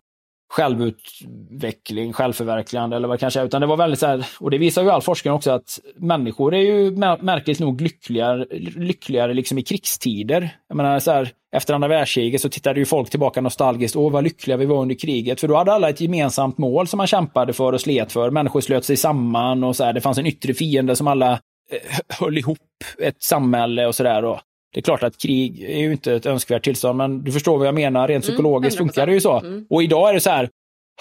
[0.50, 3.44] självutveckling, självförverkligande eller vad det kanske är.
[3.44, 6.54] Utan det var väldigt så här, och det visar ju all forskning också att människor
[6.54, 6.90] är ju
[7.20, 8.46] märkligt nog lyckligare,
[8.76, 10.50] lyckligare liksom i krigstider.
[10.68, 14.24] Jag menar så här, efter andra världskriget så tittade ju folk tillbaka nostalgiskt, åh vad
[14.24, 15.40] lyckliga vi var under kriget.
[15.40, 18.30] För då hade alla ett gemensamt mål som man kämpade för och slet för.
[18.30, 21.98] Människor slöt sig samman och så här, det fanns en yttre fiende som alla eh,
[22.20, 22.58] höll ihop
[22.98, 24.40] ett samhälle och sådär.
[24.72, 27.66] Det är klart att krig är ju inte ett önskvärt tillstånd, men du förstår vad
[27.66, 28.08] jag menar.
[28.08, 29.38] Rent mm, psykologiskt mm, funkar det ju så.
[29.38, 29.66] Mm.
[29.70, 30.48] Och idag är det så här,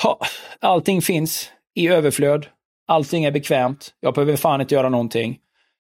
[0.04, 0.20] ha,
[0.60, 2.46] allting finns i överflöd.
[2.88, 3.94] Allting är bekvämt.
[4.00, 5.38] Jag behöver fan inte göra någonting.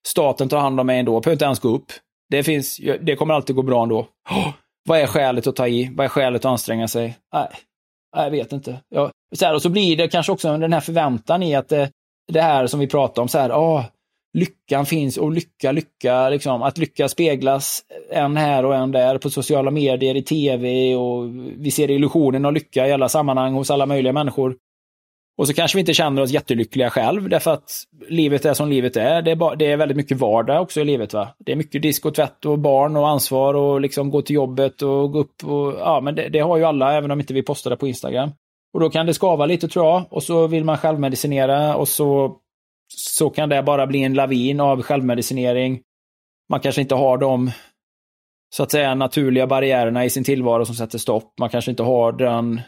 [0.07, 1.13] Staten tar hand om mig ändå.
[1.13, 1.91] Jag behöver inte ens gå upp.
[2.29, 3.99] Det, finns, det kommer alltid gå bra ändå.
[4.29, 4.49] Oh,
[4.87, 5.91] vad är skälet att ta i?
[5.95, 7.17] Vad är skälet att anstränga sig?
[7.33, 7.47] Nej,
[8.15, 8.79] jag vet inte.
[8.89, 11.91] Jag, så här, och så blir det kanske också den här förväntan i att det,
[12.31, 13.85] det här som vi pratar om, så här, oh,
[14.34, 16.63] lyckan finns och lycka, lycka, liksom.
[16.63, 21.71] Att lycka speglas en här och en där på sociala medier, i tv och vi
[21.71, 24.55] ser illusionen av lycka i alla sammanhang hos alla möjliga människor.
[25.38, 27.71] Och så kanske vi inte känner oss jättelyckliga själv därför att
[28.09, 29.21] livet är som livet är.
[29.21, 31.13] Det är, bara, det är väldigt mycket vardag också i livet.
[31.13, 31.36] va.
[31.39, 34.82] Det är mycket disk och tvätt och barn och ansvar och liksom gå till jobbet
[34.82, 35.43] och gå upp.
[35.43, 37.88] Och, ja, men det, det har ju alla även om inte vi postar det på
[37.88, 38.32] Instagram.
[38.73, 40.05] Och då kan det skava lite tror jag.
[40.09, 42.38] Och så vill man självmedicinera och så
[42.95, 45.81] så kan det bara bli en lavin av självmedicinering.
[46.49, 47.51] Man kanske inte har de
[48.55, 51.33] så att säga naturliga barriärerna i sin tillvaro som sätter stopp.
[51.39, 52.61] Man kanske inte har den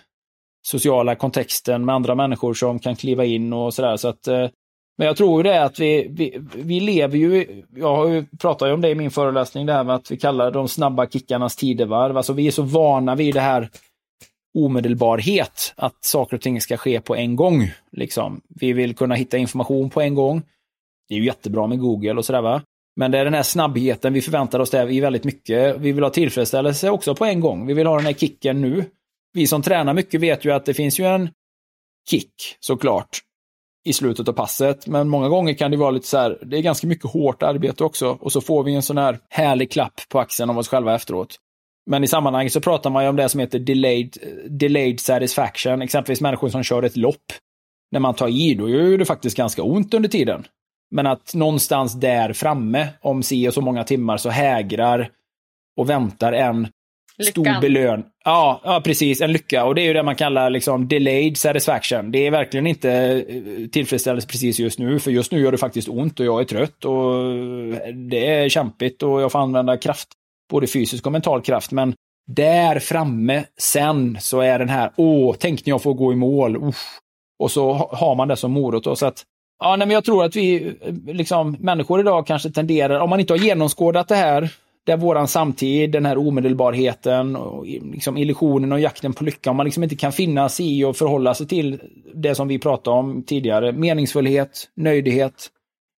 [0.67, 3.97] sociala kontexten med andra människor som kan kliva in och sådär.
[3.97, 4.49] Så att, eh,
[4.97, 8.89] men jag tror det att vi, vi, vi lever ju, jag pratar ju om det
[8.89, 12.17] i min föreläsning, det här med att vi kallar de snabba kickarnas tidevarv.
[12.17, 13.69] Alltså vi är så vana vid det här
[14.53, 17.71] omedelbarhet, att saker och ting ska ske på en gång.
[17.91, 18.41] Liksom.
[18.49, 20.41] Vi vill kunna hitta information på en gång.
[21.09, 22.61] Det är ju jättebra med Google och sådär va.
[22.95, 25.77] Men det är den här snabbheten vi förväntar oss där i väldigt mycket.
[25.79, 27.67] Vi vill ha tillfredsställelse också på en gång.
[27.67, 28.85] Vi vill ha den här kicken nu.
[29.33, 31.29] Vi som tränar mycket vet ju att det finns ju en
[32.09, 33.19] kick såklart
[33.83, 34.87] i slutet av passet.
[34.87, 37.83] Men många gånger kan det vara lite så här, det är ganska mycket hårt arbete
[37.83, 38.17] också.
[38.21, 41.37] Och så får vi en sån här härlig klapp på axeln av oss själva efteråt.
[41.85, 44.17] Men i sammanhanget så pratar man ju om det som heter delayed,
[44.49, 45.81] delayed satisfaction.
[45.81, 47.33] Exempelvis människor som kör ett lopp.
[47.91, 50.43] När man tar i, då gör det faktiskt ganska ont under tiden.
[50.91, 55.09] Men att någonstans där framme, om si och så många timmar, så hägrar
[55.77, 56.67] och väntar en
[57.17, 57.45] Lyckan.
[57.45, 58.03] stor belön.
[58.25, 59.21] Ja, ja, precis.
[59.21, 59.65] En lycka.
[59.65, 62.11] Och det är ju det man kallar liksom delayed satisfaction.
[62.11, 65.89] Det är verkligen inte eh, tillfredsställelse precis just nu, för just nu gör det faktiskt
[65.89, 67.13] ont och jag är trött och
[67.93, 70.07] det är kämpigt och jag får använda kraft
[70.51, 71.71] både fysisk och mental kraft.
[71.71, 71.93] Men
[72.27, 76.55] där framme sen så är den här, åh, tänk när jag får gå i mål.
[76.55, 76.99] Uff.
[77.39, 78.83] Och så har man det som morot.
[78.83, 79.23] Då, så att,
[79.59, 83.19] ja, nej, men jag tror att vi, eh, liksom, människor idag kanske tenderar, om man
[83.19, 84.53] inte har genomskådat det här,
[84.85, 89.65] där våran samtid, den här omedelbarheten, och liksom illusionen och jakten på lycka, om man
[89.65, 91.81] liksom inte kan finna sig i och förhålla sig till
[92.13, 95.49] det som vi pratade om tidigare, meningsfullhet, nöjdhet.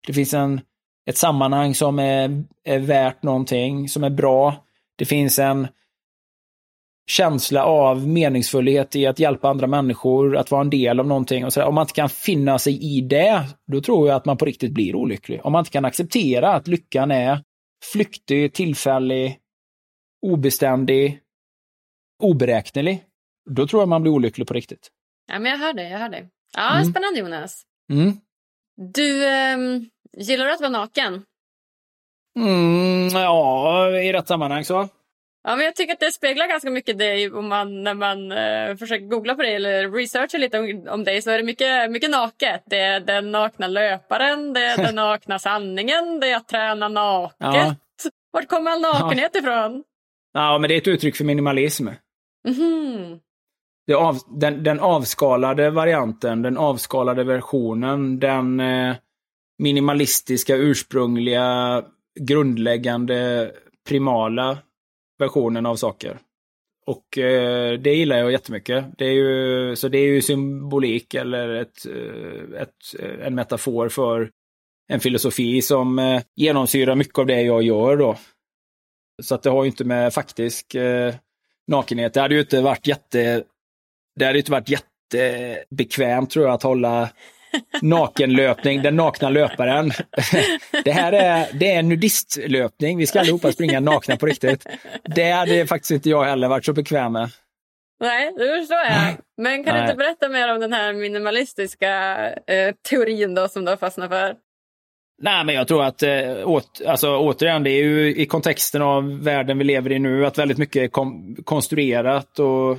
[0.07, 0.61] Det finns en,
[1.05, 4.65] ett sammanhang som är, är värt någonting, som är bra.
[4.95, 5.67] Det finns en
[7.07, 11.45] känsla av meningsfullhet i att hjälpa andra människor, att vara en del av någonting.
[11.45, 14.37] Och så, om man inte kan finna sig i det, då tror jag att man
[14.37, 15.45] på riktigt blir olycklig.
[15.45, 17.43] Om man inte kan acceptera att lyckan är
[17.93, 19.37] flyktig, tillfällig,
[20.21, 21.19] obeständig,
[22.23, 23.03] oberäknelig,
[23.49, 24.87] då tror jag man blir olycklig på riktigt.
[25.27, 25.89] Ja, men jag hör det.
[25.89, 26.27] Jag hör det.
[26.57, 26.91] Ja, mm.
[26.91, 27.63] Spännande, Jonas.
[27.91, 28.17] Mm.
[28.93, 31.25] Du, ähm, gillar du att vara naken?
[32.39, 34.87] Mm, ja, i rätt sammanhang så.
[35.43, 38.75] Ja, men jag tycker att det speglar ganska mycket dig om man, när man uh,
[38.75, 42.09] försöker googla på dig eller researcha lite om, om dig så är det mycket, mycket
[42.09, 42.63] naket.
[42.65, 47.35] Det är den nakna löparen, det är den nakna sanningen, det är att träna naket.
[47.39, 47.75] Ja.
[48.31, 49.39] Vart kommer all nakenhet ja.
[49.39, 49.83] ifrån?
[50.33, 51.87] Ja, men det är ett uttryck för minimalism.
[52.47, 53.19] Mm.
[53.87, 58.95] Det av, den, den avskalade varianten, den avskalade versionen, den eh,
[59.61, 61.83] minimalistiska, ursprungliga,
[62.19, 63.51] grundläggande,
[63.87, 64.57] primala
[65.19, 66.19] versionen av saker.
[66.85, 68.85] Och eh, det gillar jag jättemycket.
[68.97, 73.89] Det är ju, så det är ju symbolik eller ett, eh, ett, eh, en metafor
[73.89, 74.29] för
[74.87, 78.17] en filosofi som eh, genomsyrar mycket av det jag gör då.
[79.21, 81.15] Så att det har ju inte med faktisk eh,
[81.67, 83.43] nakenhet, det hade ju inte varit jätte
[84.15, 87.09] det hade inte varit jättebekvämt tror jag att hålla
[87.81, 89.91] nakenlöpning, den nakna löparen.
[90.83, 94.65] Det här är, det är nudistlöpning, vi ska allihopa springa nakna på riktigt.
[95.15, 97.29] Det hade faktiskt inte jag heller varit så bekväm med.
[97.99, 99.17] Nej, det förstår jag.
[99.37, 99.83] Men kan Nej.
[99.83, 104.09] du inte berätta mer om den här minimalistiska eh, teorin då som du har fastnat
[104.09, 104.35] för?
[105.21, 109.23] Nej, men jag tror att eh, åt, alltså, återigen, det är ju i kontexten av
[109.23, 112.77] världen vi lever i nu, att väldigt mycket är kom, konstruerat och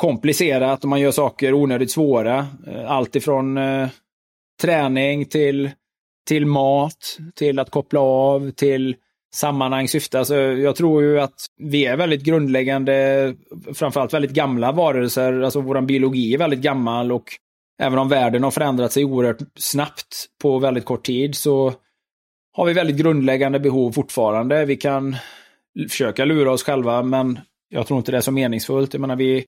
[0.00, 2.46] komplicerat och man gör saker onödigt svåra.
[2.66, 3.88] Eh, allt ifrån eh,
[4.62, 5.70] träning till,
[6.28, 8.96] till mat, till att koppla av, till
[9.34, 10.18] sammanhang, syfte.
[10.18, 13.34] Alltså, jag tror ju att vi är väldigt grundläggande,
[13.74, 15.40] framförallt väldigt gamla varelser.
[15.40, 17.24] Alltså vår biologi är väldigt gammal och
[17.82, 21.72] även om världen har förändrat sig oerhört snabbt på väldigt kort tid så
[22.52, 24.64] har vi väldigt grundläggande behov fortfarande.
[24.64, 25.16] Vi kan
[25.90, 27.38] försöka lura oss själva men
[27.68, 28.94] jag tror inte det är så meningsfullt.
[28.94, 29.44] Jag menar, vi,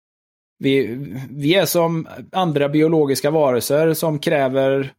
[0.63, 0.99] vi,
[1.31, 4.93] vi är som andra biologiska varelser som kräver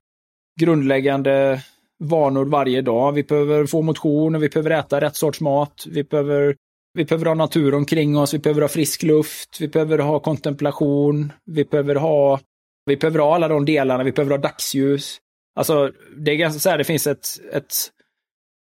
[0.60, 1.64] grundläggande
[2.04, 3.12] vanor varje dag.
[3.12, 6.56] Vi behöver få motion, vi behöver äta rätt sorts mat, vi behöver,
[6.94, 11.32] vi behöver ha natur omkring oss, vi behöver ha frisk luft, vi behöver ha kontemplation,
[11.46, 12.40] vi behöver ha,
[12.86, 15.20] vi behöver ha alla de delarna, vi behöver ha dagsljus.
[15.56, 17.74] Alltså, det är ganska så här, det finns ett, ett,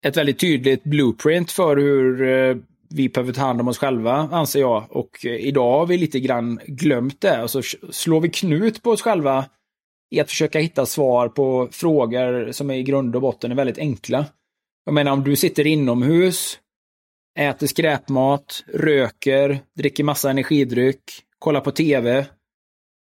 [0.06, 2.56] ett väldigt tydligt blueprint för hur eh,
[2.90, 4.84] vi behöver ta hand om oss själva, anser jag.
[4.88, 7.38] Och eh, idag har vi lite grann glömt det.
[7.38, 9.44] Alltså, och så slår vi knut på oss själva
[10.10, 13.78] i att försöka hitta svar på frågor som är i grund och botten är väldigt
[13.78, 14.26] enkla.
[14.84, 16.58] Jag menar om du sitter inomhus,
[17.38, 21.02] äter skräpmat, röker, dricker massa energidryck,
[21.38, 22.26] kollar på tv,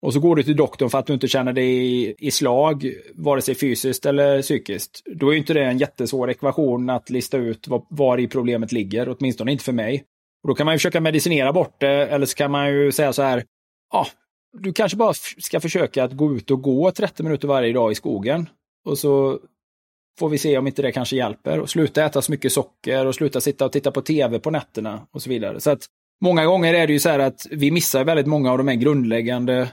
[0.02, 3.42] och så går du till doktorn för att du inte känner dig i slag, vare
[3.42, 5.02] sig fysiskt eller psykiskt.
[5.06, 9.16] Då är inte det en jättesvår ekvation att lista ut var, var i problemet ligger,
[9.18, 10.04] åtminstone inte för mig.
[10.44, 13.14] Och då kan man ju försöka medicinera bort det, eller så kan man ju säga
[13.14, 13.44] så här,
[13.94, 14.08] ja, ah,
[14.60, 17.96] du kanske bara ska försöka att gå ut och gå 30 minuter varje dag i
[17.96, 18.50] skogen.
[18.86, 19.40] Och så
[20.20, 21.60] får vi se om inte det kanske hjälper.
[21.60, 25.08] Och sluta äta så mycket socker och sluta sitta och titta på tv på nätterna
[25.12, 25.60] och så vidare.
[25.60, 25.86] Så att
[26.22, 28.76] många gånger är det ju så här att vi missar väldigt många av de här
[28.76, 29.72] grundläggande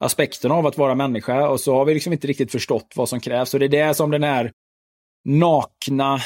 [0.00, 3.20] aspekterna av att vara människa och så har vi liksom inte riktigt förstått vad som
[3.20, 3.54] krävs.
[3.54, 4.52] Och det är det som den här
[5.24, 6.18] nakna,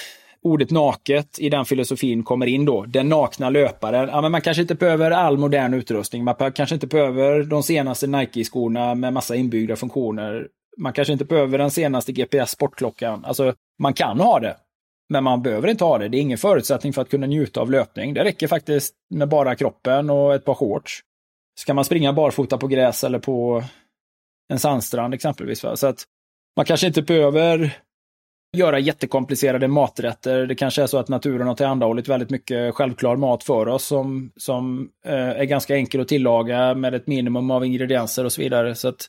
[0.43, 2.85] ordet naket i den filosofin kommer in då.
[2.85, 4.09] Den nakna löparen.
[4.09, 6.25] Ja, men man kanske inte behöver all modern utrustning.
[6.25, 10.49] Man kanske inte behöver de senaste Nike-skorna med massa inbyggda funktioner.
[10.79, 13.25] Man kanske inte behöver den senaste GPS-sportklockan.
[13.25, 14.57] Alltså, man kan ha det.
[15.09, 16.09] Men man behöver inte ha det.
[16.09, 18.15] Det är ingen förutsättning för att kunna njuta av löpning.
[18.15, 21.01] Det räcker faktiskt med bara kroppen och ett par shorts.
[21.59, 23.65] Ska man springa barfota på gräs eller på
[24.49, 25.65] en sandstrand exempelvis.
[25.65, 25.77] Va?
[25.77, 26.05] Så att
[26.57, 27.79] man kanske inte behöver
[28.57, 30.47] göra jättekomplicerade maträtter.
[30.47, 34.33] Det kanske är så att naturen har tillhandahållit väldigt mycket självklar mat för oss som,
[34.37, 38.75] som eh, är ganska enkel att tillaga med ett minimum av ingredienser och så vidare.
[38.75, 39.07] Så att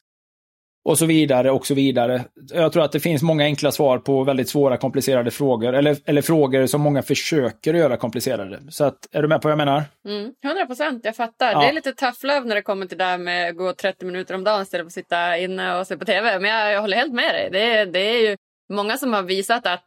[0.86, 2.23] och så vidare och så vidare.
[2.53, 5.73] Jag tror att det finns många enkla svar på väldigt svåra komplicerade frågor.
[5.73, 8.59] Eller, eller frågor som många försöker göra komplicerade.
[8.69, 9.83] Så att, är du med på vad jag menar?
[10.07, 11.51] Mm, 100 procent, jag fattar.
[11.51, 11.59] Ja.
[11.61, 14.05] Det är lite tough love när det kommer till det här med att gå 30
[14.05, 16.39] minuter om dagen istället för att sitta inne och se på tv.
[16.39, 17.49] Men jag, jag håller helt med dig.
[17.51, 18.38] Det, är- det är ju
[18.73, 19.86] många som har visat att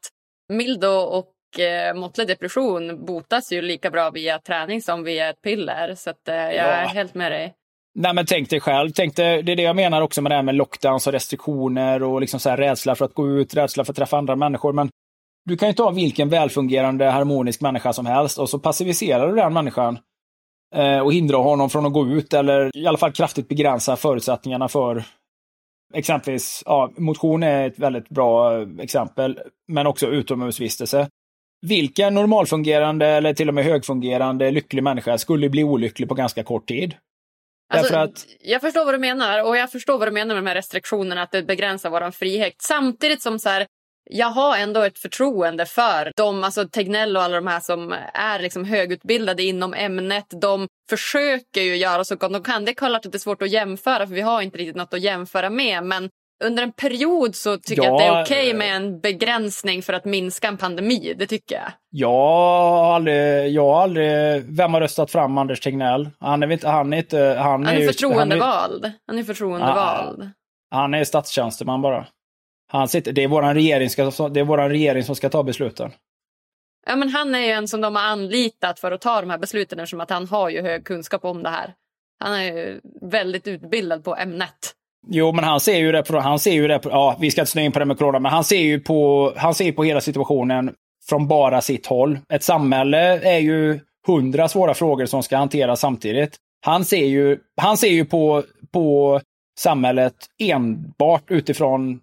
[0.53, 5.43] mild och och, eh, måttlig depression botas ju lika bra via träning som via ett
[5.43, 5.95] piller.
[5.95, 6.89] Så att, eh, jag är Ja.
[6.89, 7.55] helt med dig.
[8.01, 8.91] Nej men tänk dig själv.
[8.91, 12.03] Tänk dig, det är det jag menar också med det här med lockdowns och restriktioner
[12.03, 14.73] och liksom så här rädsla för att gå ut, rädsla för att träffa andra människor.
[14.73, 14.91] Men
[15.45, 19.53] du kan ju ta vilken välfungerande harmonisk människa som helst och så passiviserar du den
[19.53, 19.99] människan
[20.75, 24.69] eh, och hindrar honom från att gå ut eller i alla fall kraftigt begränsa förutsättningarna
[24.69, 25.05] för
[25.95, 29.39] exempelvis, ja, motion är ett väldigt bra eh, exempel,
[29.69, 31.09] men också utomhusvistelse.
[31.67, 36.69] Vilken normalfungerande eller till och med högfungerande lycklig människa skulle bli olycklig på ganska kort
[36.69, 36.95] tid?
[37.69, 40.49] Alltså, att Jag förstår vad du menar och jag förstår vad du menar med de
[40.49, 42.55] här restriktionerna, att det begränsar vår frihet.
[42.59, 43.67] Samtidigt som så här,
[44.11, 48.39] jag har ändå ett förtroende för dem, alltså Tegnell och alla de här som är
[48.39, 50.27] liksom högutbildade inom ämnet.
[50.41, 52.65] De försöker ju göra så gott de kan.
[52.65, 54.95] Det är klart att det är svårt att jämföra för vi har inte riktigt något
[54.95, 55.85] att jämföra med.
[55.85, 56.11] Men
[56.45, 59.93] under en period så tycker jag att det Ja, är okej med en begränsning för
[59.93, 61.15] att minska en pandemi.
[61.19, 62.09] Det tycker jag.
[62.09, 66.11] Har aldrig, jag har aldrig, vem har röstat fram Anders Tegnell?
[66.19, 68.93] Han är inte, han är inte, han Han är ju- förtroendevald.
[69.07, 70.31] Han är förtroendevald.
[70.71, 72.07] Han är statstjänsteman bara.
[72.73, 75.91] Han sitter, det är våran regering, ska, det är våran regering som ska ta besluten.
[76.87, 79.39] Ja, men han är ju en som de har anlitat för att ta de här
[79.39, 81.75] besluten eftersom att han har ju hög kunskap om det här.
[82.21, 84.75] Han är ju väldigt utbildad på ämnet.
[85.11, 87.41] Jo, men han ser ju det på, han ser ju det på, ja, vi ska
[87.41, 89.85] inte snöa in på det med corona, men han ser ju på, han ser på
[89.85, 90.75] hela situationen
[91.09, 92.19] från bara sitt håll.
[92.33, 96.37] Ett samhälle är ju hundra svåra frågor som ska hanteras samtidigt.
[96.67, 99.21] Han ser ju, han ser ju på, på
[99.59, 102.01] samhället enbart utifrån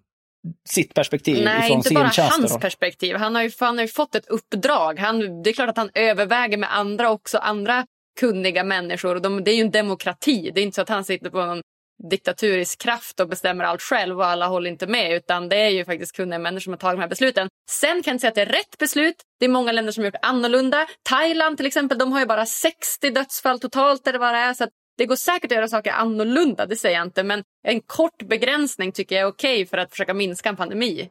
[0.68, 1.44] sitt perspektiv.
[1.44, 3.16] Nej, inte bara hans perspektiv.
[3.16, 4.98] Han har, ju, han har ju fått ett uppdrag.
[4.98, 7.86] Han, det är klart att han överväger med andra också, andra
[8.20, 9.14] kunniga människor.
[9.14, 10.50] Och de, det är ju en demokrati.
[10.54, 11.62] Det är inte så att han sitter på någon
[12.10, 15.12] diktaturisk kraft och bestämmer allt själv och alla håller inte med.
[15.12, 17.48] Utan det är ju faktiskt kunniga människor som har tagit de här besluten.
[17.70, 19.16] Sen kan jag inte säga att det är rätt beslut.
[19.40, 20.86] Det är många länder som har gjort annorlunda.
[21.02, 24.54] Thailand till exempel, de har ju bara 60 dödsfall totalt eller vad det är.
[24.54, 27.22] Så att det går säkert att göra saker annorlunda, det säger jag inte.
[27.22, 31.08] Men en kort begränsning tycker jag är okej för att försöka minska en pandemi.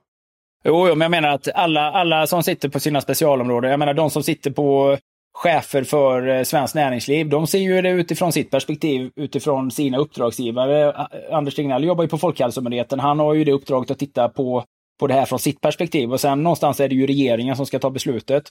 [0.63, 3.93] Jo, jo, men jag menar att alla, alla som sitter på sina specialområden, jag menar
[3.93, 4.97] de som sitter på
[5.35, 11.07] chefer för eh, svenskt näringsliv, de ser ju det utifrån sitt perspektiv, utifrån sina uppdragsgivare.
[11.31, 12.99] Anders Tegnell jobbar ju på Folkhälsomyndigheten.
[12.99, 14.63] Han har ju det uppdraget att titta på,
[14.99, 16.13] på det här från sitt perspektiv.
[16.13, 18.43] Och sen någonstans är det ju regeringen som ska ta beslutet.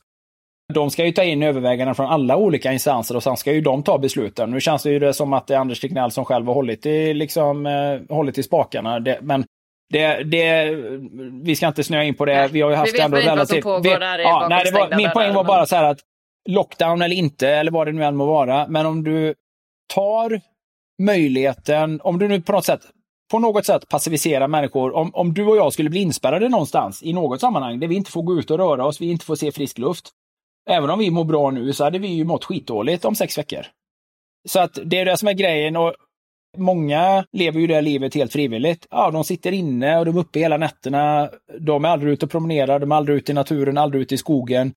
[0.75, 3.83] De ska ju ta in överväganden från alla olika instanser och sen ska ju de
[3.83, 4.51] ta besluten.
[4.51, 6.87] Nu känns det ju det som att det är Anders Tegnell som själv har hållit
[6.87, 9.01] i, liksom, eh, hållit i spakarna.
[9.01, 9.45] Det, men
[9.93, 10.71] det, det,
[11.43, 12.49] vi ska inte snöa in på det.
[12.53, 13.65] Vi har ju vi haft vet ändå vad som relativt...
[13.65, 15.99] pågår vi, där ja, nej, var, Min poäng var bara så här att
[16.49, 19.35] lockdown eller inte, eller vad det nu än må vara, men om du
[19.95, 20.41] tar
[21.03, 22.81] möjligheten, om du nu på något sätt
[23.31, 24.95] på något sätt passiviserar människor.
[24.95, 28.11] Om, om du och jag skulle bli inspärrade någonstans i något sammanhang där vi inte
[28.11, 30.11] får gå ut och röra oss, vi inte får se frisk luft.
[30.71, 33.67] Även om vi mår bra nu så hade vi ju mått skitdåligt om sex veckor.
[34.49, 35.77] Så att det är det som är grejen.
[35.77, 35.95] och
[36.57, 38.87] Många lever ju det här livet helt frivilligt.
[38.91, 41.31] Ja, de sitter inne och de är uppe hela nätterna.
[41.59, 44.19] De är aldrig ute och promenerar, de är aldrig ute i naturen, aldrig ute i
[44.19, 44.73] skogen.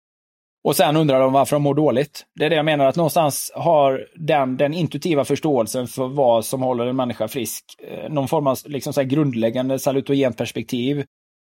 [0.67, 2.25] Och sen undrar de varför de mår dåligt.
[2.35, 6.61] Det är det jag menar, att någonstans har den, den intuitiva förståelsen för vad som
[6.61, 11.05] håller en människa frisk, eh, någon form av liksom så här grundläggande salutogent perspektiv,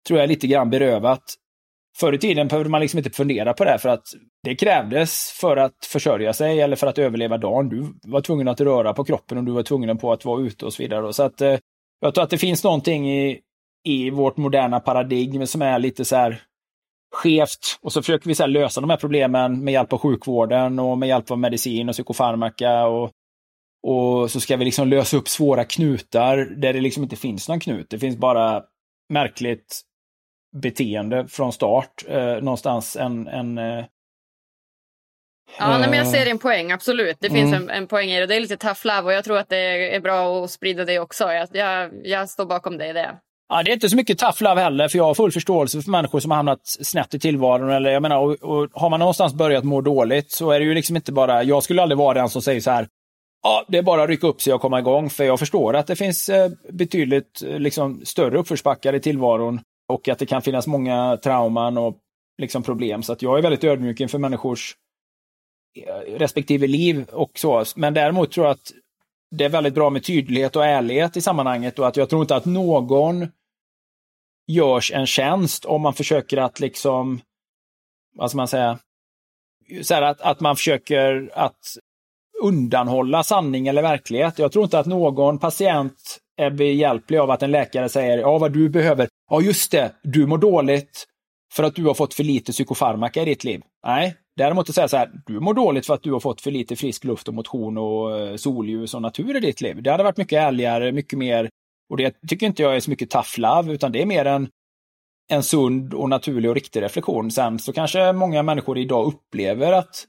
[0.07, 1.23] tror jag är lite grann berövat.
[1.97, 4.03] Förr i tiden behövde man liksom inte fundera på det, för att
[4.43, 7.69] det krävdes för att försörja sig eller för att överleva dagen.
[7.69, 10.65] Du var tvungen att röra på kroppen och du var tvungen på att vara ute
[10.65, 11.13] och så vidare.
[11.13, 11.57] Så att, eh,
[11.99, 13.39] jag tror att det finns någonting i,
[13.83, 16.41] i vårt moderna paradigm som är lite så här
[17.11, 17.79] skevt.
[17.81, 21.09] Och så försöker vi så lösa de här problemen med hjälp av sjukvården och med
[21.09, 22.85] hjälp av medicin och psykofarmaka.
[22.85, 23.11] Och,
[23.87, 27.59] och så ska vi liksom lösa upp svåra knutar där det liksom inte finns någon
[27.59, 27.89] knut.
[27.89, 28.63] Det finns bara
[29.09, 29.81] märkligt
[30.61, 32.05] beteende från start.
[32.07, 33.27] Eh, någonstans en...
[33.27, 33.85] en eh,
[35.59, 37.17] Ja, nej, men jag eh, ser din poäng, absolut.
[37.19, 37.69] Det finns Mm.
[37.69, 38.25] en, en poäng i det.
[38.25, 40.99] Det är lite tough love och jag tror att det är bra att sprida det
[40.99, 41.23] också.
[41.23, 43.19] Jag, jag, jag står bakom dig i det.
[43.49, 45.91] Ja, det är inte så mycket tough love heller, för jag har full förståelse för
[45.91, 47.69] människor som har hamnat snett i tillvaron.
[47.69, 50.73] Eller, jag menar, och, och har man någonstans börjat må dåligt så är det ju
[50.73, 52.87] liksom inte bara, jag skulle aldrig vara den som säger så här,
[53.43, 55.87] ja, det är bara att rycka upp sig och komma igång, för jag förstår att
[55.87, 60.67] det finns eh, betydligt eh, liksom, större uppförsbackar i tillvaron och att det kan finnas
[60.67, 61.97] många trauman och
[62.41, 63.03] liksom, problem.
[63.03, 64.75] Så att jag är väldigt ödmjuk inför människors
[65.87, 67.63] eh, respektive liv och så.
[67.75, 68.71] Men däremot tror jag att
[69.35, 72.35] det är väldigt bra med tydlighet och ärlighet i sammanhanget och att jag tror inte
[72.35, 73.27] att någon
[74.49, 77.21] görs en tjänst om man försöker att liksom,
[78.15, 78.79] vad ska man säga,
[79.81, 81.59] så här att, att man försöker att
[82.41, 84.39] undanhålla sanning eller verklighet.
[84.39, 88.53] Jag tror inte att någon patient är behjälplig av att en läkare säger ja, vad
[88.53, 89.07] du behöver.
[89.29, 91.05] Ja, just det, du mår dåligt
[91.53, 93.61] för att du har fått för lite psykofarmaka i ditt liv.
[93.85, 96.51] Nej, däremot att säga så här, du mår dåligt för att du har fått för
[96.51, 99.83] lite frisk luft och motion och eh, solljus och natur i ditt liv.
[99.83, 101.49] Det hade varit mycket ärligare, mycket mer,
[101.89, 104.49] och det tycker inte jag är så mycket tough love, utan det är mer en,
[105.29, 107.31] en sund och naturlig och riktig reflektion.
[107.31, 110.05] Sen så kanske många människor idag upplever att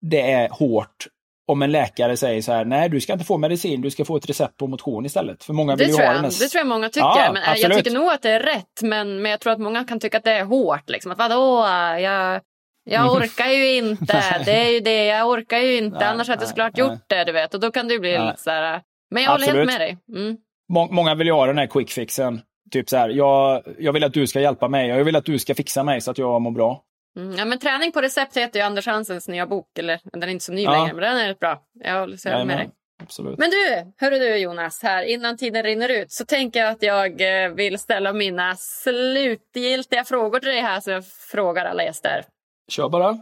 [0.00, 1.06] det är hårt
[1.46, 4.16] om en läkare säger så här, nej du ska inte få medicin, du ska få
[4.16, 5.44] ett recept på motion istället.
[5.44, 7.00] För många vill det, ju tror ha jag, den det tror jag många tycker.
[7.00, 8.82] Ja, men eh, jag tycker nog att det är rätt.
[8.82, 10.90] Men, men jag tror att många kan tycka att det är hårt.
[10.90, 11.12] Liksom.
[11.12, 11.66] Att vadå,
[12.00, 12.40] jag,
[12.84, 14.22] jag orkar ju inte.
[14.44, 15.98] Det är ju det, jag orkar ju inte.
[15.98, 16.86] Nej, Annars hade jag såklart nej.
[16.86, 17.24] gjort det.
[17.24, 17.54] Du vet.
[17.54, 18.82] Och då kan det bli lite så här.
[19.10, 19.98] Men jag håller helt med dig.
[20.08, 20.36] Mm.
[20.68, 22.40] Må- Många vill ju ha den här quick fixen.
[22.70, 25.38] Typ så här, jag, jag vill att du ska hjälpa mig, jag vill att du
[25.38, 26.82] ska fixa mig så att jag mår bra.
[27.16, 27.36] Mm.
[27.38, 29.78] Ja, men träning på recept heter ju Anders Hansens nya bok.
[29.78, 30.70] Eller den är inte så ny Ja.
[30.72, 31.62] längre, men den är rätt bra.
[31.84, 32.70] Jag håller med dig.
[33.02, 33.38] Absolut.
[33.38, 37.44] Men du, hörru du Jonas, här innan tiden rinner ut så tänker jag att jag
[37.44, 42.24] eh, vill ställa mina slutgiltiga frågor till dig här som jag frågar alla gäster.
[42.68, 43.18] Kör bara.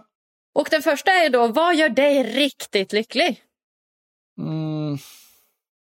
[0.55, 3.40] Och den första är då, vad gör dig riktigt lycklig?
[4.38, 4.99] Mm,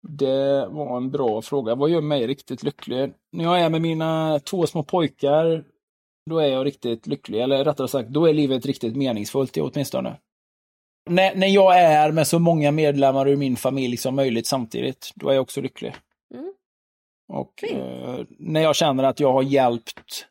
[0.08, 1.74] det var en bra fråga.
[1.74, 3.12] Vad gör mig riktigt lycklig?
[3.32, 5.64] När jag är med mina två små pojkar,
[6.30, 7.40] då är jag riktigt lycklig.
[7.40, 10.16] Eller rättare sagt, då är livet riktigt meningsfullt åtminstone.
[11.10, 15.28] När, när jag är med så många medlemmar ur min familj som möjligt samtidigt, då
[15.28, 15.94] är jag också lycklig.
[16.34, 16.54] Mm.
[17.28, 20.26] Och eh, när jag känner att jag har hjälpt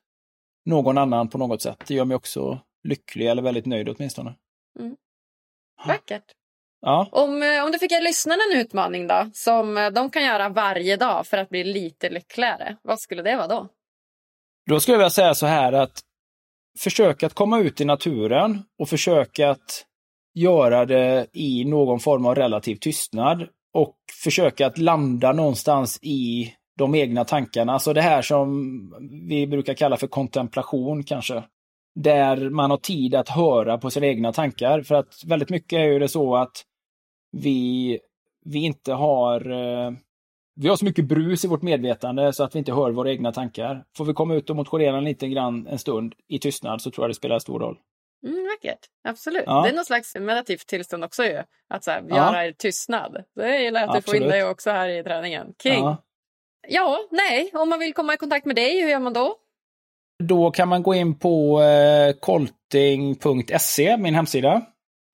[0.66, 4.36] någon annan på något sätt, det gör mig också lycklig eller väldigt nöjd åtminstone.
[5.88, 6.32] Vackert.
[6.86, 7.08] Ja.
[7.12, 10.50] Om, eh, om du fick ge lyssnarna en utmaning då, som eh, de kan göra
[10.50, 13.68] varje dag för att bli lite lyckligare, vad skulle det vara då?
[14.70, 16.00] Då skulle jag säga så här att
[16.80, 19.86] försök att komma ut i naturen och försök att
[20.34, 26.96] göra det i någon form av relativ tystnad och försöka att landa någonstans i de
[26.96, 27.74] egna tankarna.
[27.74, 28.50] Alltså det här som
[29.28, 31.44] vi brukar kalla för kontemplation kanske.
[31.96, 34.82] Där man har tid att höra på sina egna tankar.
[34.82, 36.64] För att väldigt mycket är ju det så att
[37.34, 38.00] vi,
[38.46, 39.92] vi inte har eh,
[40.56, 43.32] vi har så mycket brus i vårt medvetande så att vi inte hör våra egna
[43.32, 43.84] tankar.
[43.98, 47.10] Får vi komma ut och motionera lite grann en stund i tystnad så tror jag
[47.10, 47.78] det spelar stor roll.
[48.28, 49.44] Mm, vackert, absolut.
[49.46, 49.62] Ja.
[49.62, 51.42] Det är någon slags meditativt tillstånd också ju.
[51.70, 52.16] Att så här, Ja.
[52.16, 53.24] göra i tystnad.
[53.36, 54.32] Det gillar jag att du får in Absolut.
[54.42, 55.54] dig också här i träningen.
[55.64, 55.74] King.
[55.74, 55.98] Ja.
[56.68, 57.00] Ja.
[57.12, 59.36] nej, om man vill komma i kontakt med dig, hur gör man då?
[60.24, 64.62] Då kan man gå in på eh, kolting.se, min hemsida.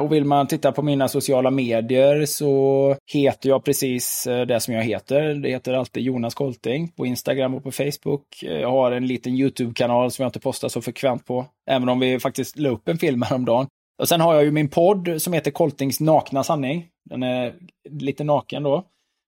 [0.03, 4.73] Och vill man titta på mina sociala medier så heter jag precis eh, det som
[4.73, 5.33] jag heter.
[5.33, 8.43] Det heter alltid Jonas Kolting på Instagram och på Facebook.
[8.43, 11.45] Eh, Jag har en liten YouTube-kanal som jag inte postar så frekvent på.
[11.69, 13.67] Även om vi faktiskt la upp en film häromdagen.
[14.01, 16.85] Och sen har jag ju min podd som heter Koltings nakna sanning.
[17.09, 17.53] Den är
[17.89, 18.83] lite naken då.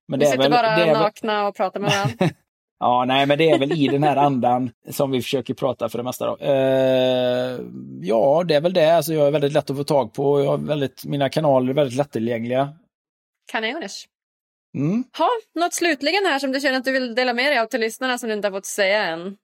[0.08, 2.36] Men Vi sitter bara det är väl- nakna och pratar med varandra.
[2.82, 5.98] Ja, nej, men det är väl i den här andan som vi försöker prata för
[5.98, 6.26] det mesta.
[6.26, 6.36] Då.
[6.36, 7.60] Eh,
[8.00, 8.96] ja, det är väl det.
[8.96, 10.40] Alltså, jag är väldigt lätt att få tag på.
[10.40, 12.72] Jag har väldigt, mina kanaler är väldigt lättillgängliga.
[13.52, 14.06] Kanoners.
[14.76, 15.04] Mm.
[15.18, 17.80] Ha, något slutligen här som du känner att du vill dela med dig av till
[17.80, 19.36] lyssnarna som du inte har fått säga än?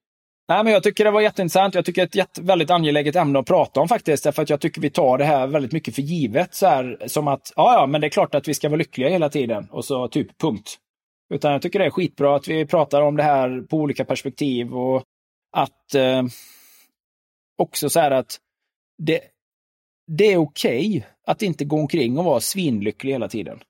[0.48, 1.74] Nej, men jag tycker det var jätteintressant.
[1.74, 4.24] Jag tycker det är ett jätte, väldigt angeläget ämne att prata om faktiskt.
[4.24, 6.54] Därför att jag tycker vi tar det här väldigt mycket för givet.
[6.54, 9.08] Så här, som att, ja, ja, men det är klart att vi ska vara lyckliga
[9.08, 9.68] hela tiden.
[9.70, 10.78] Och så typ punkt.
[11.30, 14.74] Utan jag tycker det är skitbra att vi pratar om det här på olika perspektiv
[14.74, 15.04] och
[15.52, 16.22] att eh,
[17.58, 18.38] också så här att
[19.02, 19.20] det,
[20.06, 23.60] det är okej att inte gå omkring och vara svinlycklig hela tiden.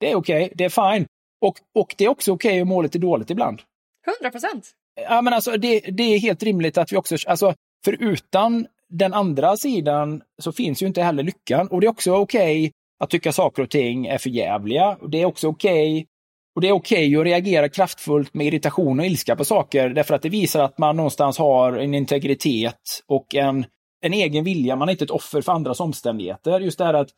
[0.00, 1.06] Det är okej, det är fine.
[1.40, 3.62] Och, och det är också okej att må lite dåligt ibland.
[4.20, 4.70] 100 procent.
[4.94, 9.14] Ja, men alltså, det, det är helt rimligt att vi också, alltså, för utan den
[9.14, 11.68] andra sidan så finns ju inte heller lyckan.
[11.68, 14.96] Och det är också okej att tycka saker och ting är för jävliga.
[15.00, 16.06] Och det är också okej
[16.54, 20.22] och det är okej att reagera kraftfullt med irritation och ilska på saker därför att
[20.22, 23.66] det visar att man någonstans har en integritet och en,
[24.00, 24.76] en egen vilja.
[24.76, 26.60] Man är inte ett offer för andras omständigheter.
[26.60, 27.08] Just det här att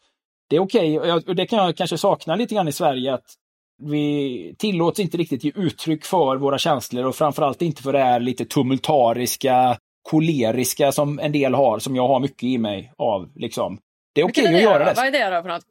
[0.50, 3.34] det är okej, och och det kan jag kanske sakna lite grann i Sverige, att
[3.82, 8.20] vi tillåts inte riktigt ge uttryck för våra känslor och framförallt inte för det här
[8.20, 13.30] lite tumultariska, koleriska som en del har, som jag har mycket i mig av.
[13.34, 13.78] Liksom.
[14.14, 14.92] Det är okej är att göra det.
[14.96, 15.70] Vad är det då för något?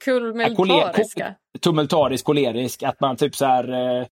[0.56, 4.06] Ko- tumultarisk, kolerisk, att man typ så här eh,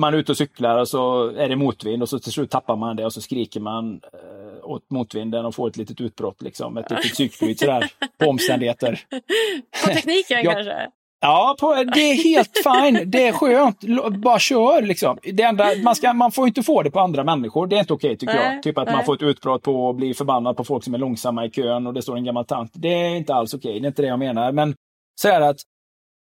[0.00, 2.76] man är ute och cyklar och så är det motvind och så till slut tappar
[2.76, 6.76] man det och så skriker man eh, åt motvinden och får ett litet utbrott liksom.
[6.76, 9.00] Ett litet psykbryt sådär på omständigheter.
[9.84, 10.52] På tekniken Ja.
[10.52, 10.88] kanske?
[11.24, 13.10] Ja, på, det är helt fine.
[13.10, 13.80] Det är skönt.
[14.18, 15.18] Bara kör liksom.
[15.22, 17.66] Det enda, man, ska, man får inte få det på andra människor.
[17.66, 18.62] Det är inte okej okay, tycker nej, jag.
[18.62, 18.96] Typ att nej.
[18.96, 21.86] man får ett utbrott på och blir förbannad på folk som är långsamma i kön
[21.86, 22.70] och det står en gammal tant.
[22.74, 23.70] Det är inte alls okej.
[23.70, 23.80] Okay.
[23.80, 24.52] Det är inte det jag menar.
[24.52, 24.74] Men
[25.20, 25.60] så är det att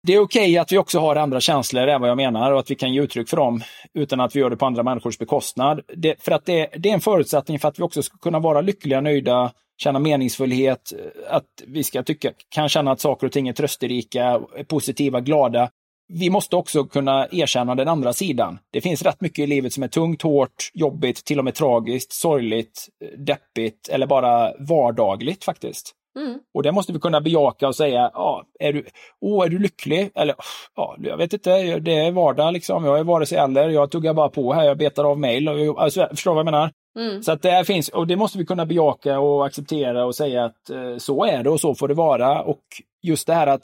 [0.07, 2.59] det är okej okay att vi också har andra känslor, är vad jag menar, och
[2.59, 3.61] att vi kan ge uttryck för dem
[3.93, 5.81] utan att vi gör det på andra människors bekostnad.
[5.95, 8.61] Det, för att det, det är en förutsättning för att vi också ska kunna vara
[8.61, 9.51] lyckliga, nöjda,
[9.81, 10.93] känna meningsfullhet,
[11.29, 15.69] att vi ska tycka, kan känna att saker och ting är trösterika, positiva, glada.
[16.13, 18.59] Vi måste också kunna erkänna den andra sidan.
[18.73, 22.13] Det finns rätt mycket i livet som är tungt, hårt, jobbigt, till och med tragiskt,
[22.13, 25.95] sorgligt, deppigt eller bara vardagligt faktiskt.
[26.19, 26.39] Mm.
[26.53, 28.85] Och det måste vi kunna bejaka och säga, ja, är du,
[29.21, 30.11] åh, är du lycklig?
[30.15, 30.35] Eller,
[30.75, 32.85] ja, jag vet inte, det är vardag liksom.
[32.85, 35.47] Jag är vare sig eller, jag tuggar bara på här, jag betar av mejl.
[35.77, 36.71] Alltså, förstår du vad jag menar?
[36.95, 37.23] Mm.
[37.23, 40.69] Så att det finns, och det måste vi kunna bejaka och acceptera och säga att
[40.69, 42.41] eh, så är det och så får det vara.
[42.41, 42.63] Och
[43.01, 43.61] just det här att,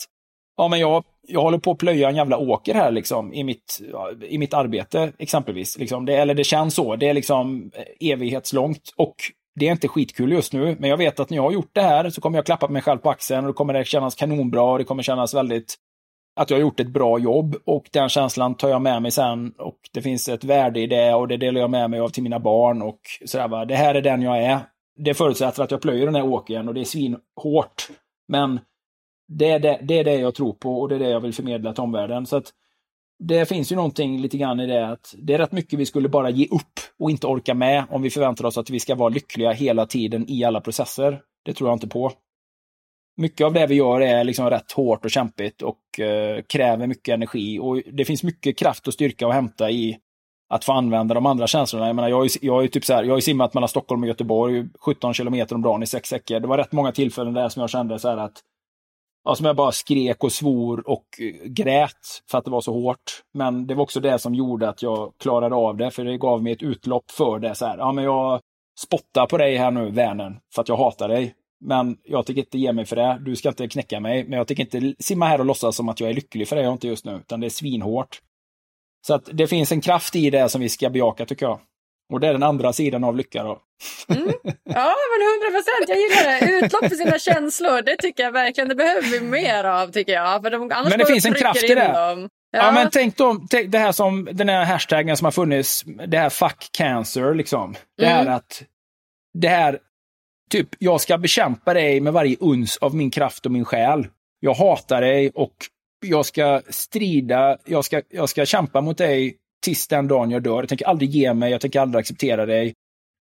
[0.58, 3.82] ja men jag, jag håller på att plöja en jävla åker här liksom i mitt,
[4.22, 5.78] i mitt arbete exempelvis.
[5.78, 6.06] Liksom.
[6.06, 8.94] Det, eller det känns så, det är liksom eh, evighetslångt.
[8.96, 9.16] Och
[9.60, 11.82] det är inte skitkul just nu, men jag vet att när jag har gjort det
[11.82, 14.64] här så kommer jag klappa mig själv på axeln och då kommer det kännas kanonbra
[14.64, 15.76] och det kommer kännas väldigt
[16.36, 19.54] att jag har gjort ett bra jobb och den känslan tar jag med mig sen
[19.58, 22.24] och det finns ett värde i det och det delar jag med mig av till
[22.24, 23.66] mina barn och sådär va.
[23.66, 24.60] Det här är den jag är.
[24.98, 27.90] Det förutsätter att jag plöjer den här åkern och det är svinhårt.
[28.28, 28.60] Men
[29.28, 31.34] det är det, det är det jag tror på och det är det jag vill
[31.34, 32.26] förmedla till omvärlden.
[32.26, 32.54] Så att
[33.20, 36.10] det finns ju någonting lite grann i det att det är rätt mycket vi skulle
[36.10, 39.10] bara ge upp och inte orka med om vi förväntar oss att vi ska vara
[39.10, 41.22] lyckliga hela tiden i alla processer.
[41.46, 42.12] Det tror jag inte på.
[43.18, 47.14] Mycket av det vi gör är liksom rätt hårt och kämpigt och eh, kräver mycket
[47.14, 49.98] energi och det finns mycket kraft och styrka att hämta i
[50.50, 51.88] att få använda de andra känslorna.
[51.88, 53.70] Jag menar, jag har ju, jag har ju typ så här, jag har simmat mellan
[53.70, 56.40] Stockholm och Göteborg 17 kilometer om dagen i sex veckor.
[56.40, 58.42] Det var rätt många tillfällen där som jag kände så här att
[59.24, 62.74] ja, som jag bara skrek och svor och eh, grät för att det var så
[62.74, 63.24] hårt.
[63.34, 66.44] Men det var också det som gjorde att jag klarade av det, för det gav
[66.44, 67.56] mig ett utlopp för det.
[67.56, 68.40] Så här, ja, men jag
[68.80, 71.36] spottar på dig här nu, vännen, för att jag hatar dig.
[71.66, 73.22] Men jag tänker inte ge mig för det.
[73.26, 74.24] Du ska inte knäcka mig.
[74.24, 76.62] Men jag tänker inte simma här och låtsas som att jag är lycklig för det
[76.62, 77.16] jag inte just nu.
[77.16, 78.22] Utan det är svinhårt.
[79.08, 81.60] Så att det finns en kraft i det som vi ska bejaka tycker jag.
[82.14, 83.62] Och det är den andra sidan av lycka då.
[84.10, 84.32] Mm.
[84.64, 85.86] Ja, men hundra procent.
[85.88, 86.66] Jag gillar det.
[86.66, 88.68] Utlopp för sina känslor, det tycker jag verkligen.
[88.68, 90.42] Det behöver vi mer av, tycker jag.
[90.42, 91.92] För de, men det finns en kraft i det.
[91.94, 92.18] Ja.
[92.52, 92.72] ja.
[92.72, 96.30] men tänk då, tänk det här som den här hashtaggen som har funnits, det här
[96.30, 97.76] fuck cancer, liksom.
[97.98, 98.34] Det här mm.
[98.34, 98.64] att,
[99.34, 99.80] det här,
[100.50, 104.08] typ, jag ska bekämpa dig med varje uns av min kraft och min själ.
[104.40, 105.56] Jag hatar dig och
[106.06, 110.60] jag ska strida, jag ska, jag ska kämpa mot dig tills den dagen jag dör.
[110.60, 112.74] Jag tänker aldrig ge mig, jag tänker aldrig acceptera dig.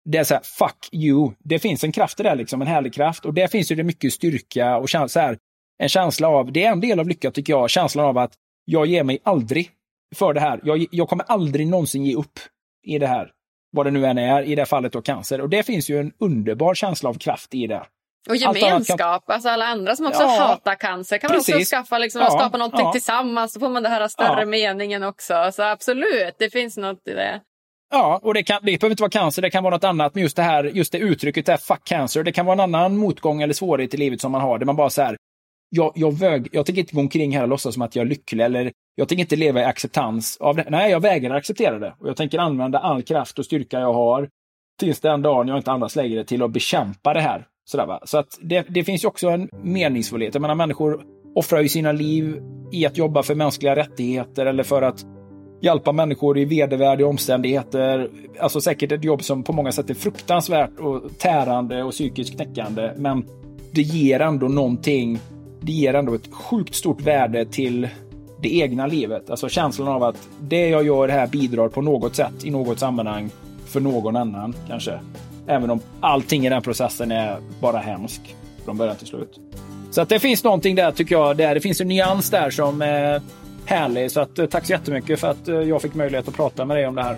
[0.10, 1.32] Det är så här, fuck you.
[1.40, 3.26] Det finns en kraft i det, liksom, en härlig kraft.
[3.26, 5.38] Och där finns ju det mycket styrka och så här,
[5.78, 8.34] en känsla av, det är en del av lycka tycker jag, känslan av att
[8.66, 9.70] jag ger mig aldrig
[10.16, 10.60] för det här.
[10.64, 12.40] Jag, jag kommer aldrig någonsin ge upp
[12.84, 13.32] i det här.
[13.72, 15.42] Vad det nu än är, i det fallet då cancer.
[15.42, 17.84] Och det finns ju en underbar känsla av kraft i det.
[18.30, 19.34] Och gemenskap, kan...
[19.34, 22.58] alltså alla andra som också ja, hatar cancer kan man också skaffa, liksom, ja, skapa
[22.58, 22.92] någonting ja.
[22.92, 23.54] tillsammans.
[23.54, 24.46] Så får man den här större ja.
[24.46, 25.52] meningen också.
[25.54, 27.42] Så absolut, det finns något i det.
[27.94, 30.16] Ja, och det, kan, det behöver inte vara cancer, det kan vara något annat.
[30.16, 32.60] Men just det här just det uttrycket, det här fuck cancer, det kan vara en
[32.60, 34.60] annan motgång eller svårighet i livet som man har.
[34.60, 35.18] Där man bara så här,
[35.74, 38.10] jag, jag, väg, jag tänker inte gå omkring här och låtsas som att jag är
[38.10, 40.66] lycklig eller jag tänker inte leva i acceptans av det.
[40.70, 41.94] Nej, jag vägrar acceptera det.
[42.00, 44.30] Och jag tänker använda all kraft och styrka jag har
[44.80, 47.48] tills den dagen jag inte andas längre till att bekämpa det här.
[47.66, 48.02] Sådär, va?
[48.06, 50.34] Så att det, det finns ju också en meningsfullhet.
[50.34, 51.04] Jag menar, människor
[51.36, 52.42] offrar ju sina liv
[52.72, 55.06] i att jobba för mänskliga rättigheter eller för att
[55.62, 58.10] hjälpa människor i vedervärdiga omständigheter.
[58.40, 62.92] Alltså säkert ett jobb som på många sätt är fruktansvärt och tärande och psykiskt knäckande.
[62.98, 63.26] Men
[63.72, 65.20] det ger ändå någonting.
[65.62, 67.88] Det ger ändå ett sjukt stort värde till
[68.42, 69.30] det egna livet.
[69.30, 73.30] Alltså känslan av att det jag gör här bidrar på något sätt i något sammanhang
[73.66, 75.00] för någon annan kanske.
[75.48, 78.36] Även om allting i den processen är bara hemsk
[78.66, 79.40] från början till slut.
[79.92, 81.38] Så att det finns någonting där tycker jag.
[81.38, 81.56] Där.
[81.56, 83.22] Det finns en nyans där som är
[83.66, 84.12] härlig.
[84.12, 86.78] Så att, eh, tack så jättemycket för att eh, jag fick möjlighet att prata med
[86.78, 87.18] dig om det här.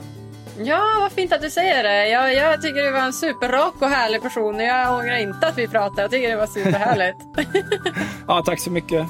[0.58, 2.08] Ja, vad fint att du säger det.
[2.08, 4.60] Jag, jag tycker du var en superrak och härlig person.
[4.60, 6.02] Jag ångrar inte att vi pratade.
[6.02, 7.18] Jag tycker det var superhärligt.
[8.28, 9.08] ja, tack så mycket.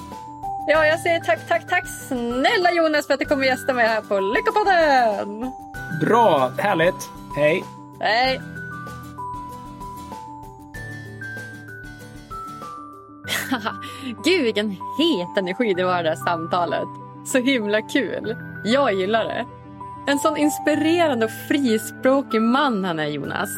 [0.67, 4.01] Ja, jag säger tack, tack, tack snälla Jonas för att du kommer gästa mig här
[4.01, 5.51] på Lyckopodden.
[6.01, 7.09] Bra, härligt.
[7.35, 7.63] Hej.
[7.99, 8.41] Hej.
[14.23, 16.87] Gud vilken het energi det var det där samtalet.
[17.25, 18.35] Så himla kul.
[18.63, 19.45] Jag gillar det.
[20.05, 23.49] En sån inspirerande och frispråkig man han är Jonas.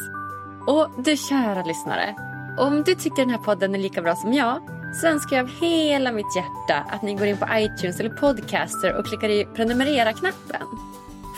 [0.66, 2.14] Och du kära lyssnare.
[2.58, 4.60] Om du tycker den här podden är lika bra som jag
[5.00, 8.98] så önskar jag av hela mitt hjärta att ni går in på iTunes eller Podcaster
[8.98, 10.66] och klickar i prenumerera-knappen.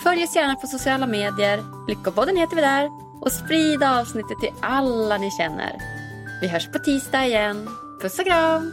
[0.03, 2.91] Följ oss gärna på sociala medier, Lyckopodden heter vi där,
[3.21, 5.77] och sprid avsnittet till alla ni känner.
[6.41, 7.69] Vi hörs på tisdag igen.
[8.03, 8.73] Puss och kram!